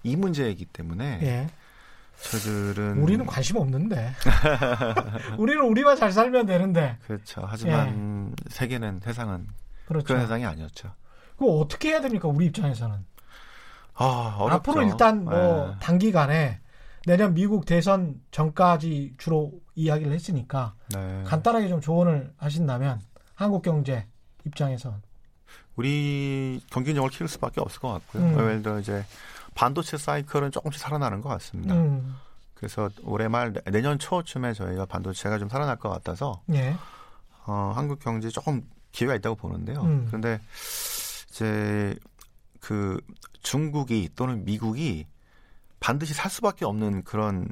[0.04, 1.48] 이 문제이기 때문에 예.
[2.22, 4.14] 저들은 우리는 관심 없는데
[5.38, 8.50] 우리는 우리만 잘 살면 되는데 그렇죠 하지만 예.
[8.50, 9.48] 세계는 세상은
[9.92, 10.08] 그렇죠.
[10.08, 10.94] 그런 세상이 아니었죠.
[11.38, 12.28] 그 어떻게 해야 됩니까?
[12.28, 13.06] 우리 입장에서는.
[13.96, 14.72] 아, 어렵죠.
[14.72, 15.76] 앞으로 일단 뭐 네.
[15.80, 16.60] 단기간에
[17.06, 21.24] 내년 미국 대선 전까지 주로 이야기를 했으니까 네.
[21.26, 23.02] 간단하게 좀 조언을 하신다면
[23.34, 24.08] 한국 경제
[24.46, 24.96] 입장에서
[25.76, 28.24] 우리 경쟁력을 키울 수밖에 없을 것 같고요.
[28.24, 28.34] 음.
[28.34, 29.04] 예를 들어 이제
[29.56, 31.74] 반도체 사이클은 조금씩 살아나는 것 같습니다.
[31.76, 32.16] 음.
[32.54, 36.76] 그래서 올해 말 내년 초쯤에 저희가 반도체가 좀 살아날 것 같아서 예.
[37.48, 38.62] 어, 한국 경제 조금
[38.92, 39.82] 기회가 있다고 보는데요.
[39.82, 40.06] 음.
[40.08, 40.40] 그런데
[41.30, 41.96] 이제
[42.60, 43.00] 그
[43.42, 45.08] 중국이 또는 미국이
[45.80, 47.48] 반드시 살 수밖에 없는 그런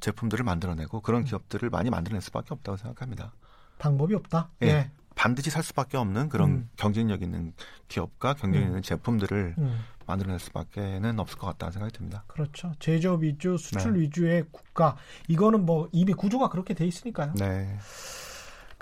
[0.00, 1.24] 제품들을 만들어내고 그런 음.
[1.24, 3.32] 기업들을 많이 만들어낼 수밖에 없다고 생각합니다.
[3.78, 4.50] 방법이 없다.
[4.62, 4.66] 예.
[4.66, 4.90] 네.
[5.14, 6.70] 반드시 살 수밖에 없는 그런 음.
[6.76, 7.52] 경쟁력 있는
[7.88, 8.82] 기업과 경쟁력 있는 음.
[8.82, 9.78] 제품들을 음.
[10.06, 12.24] 만들어낼 수밖에는 없을 것 같다는 생각이 듭니다.
[12.26, 12.72] 그렇죠.
[12.78, 14.00] 제조업 위주, 수출 네.
[14.00, 14.96] 위주의 국가
[15.28, 17.34] 이거는 뭐 이미 구조가 그렇게 돼 있으니까요.
[17.34, 17.78] 네.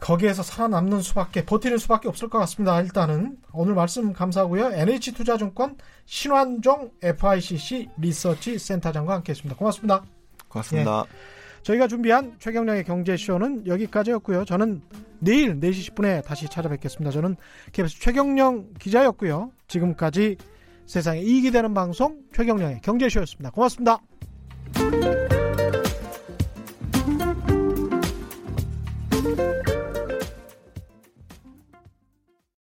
[0.02, 2.80] 거기에서 살아남는 수밖에 버티는 수밖에 없을 것 같습니다.
[2.80, 4.72] 일단은 오늘 말씀 감사하고요.
[4.72, 5.76] NH투자증권
[6.06, 9.56] 신환종 FICC 리서치 센터장과 함께했습니다.
[9.56, 10.02] 고맙습니다.
[10.48, 11.04] 고맙습니다.
[11.06, 11.62] 예.
[11.62, 14.44] 저희가 준비한 최경량의 경제쇼는 여기까지였고요.
[14.44, 14.82] 저는
[15.20, 17.12] 내일 4시 10분에 다시 찾아뵙겠습니다.
[17.12, 17.36] 저는
[17.70, 19.52] KBS 최경령 기자였고요.
[19.68, 20.36] 지금까지
[20.84, 23.50] 세상에 이익이 되는 방송 최경령의 경제쇼였습니다.
[23.50, 24.00] 고맙습니다.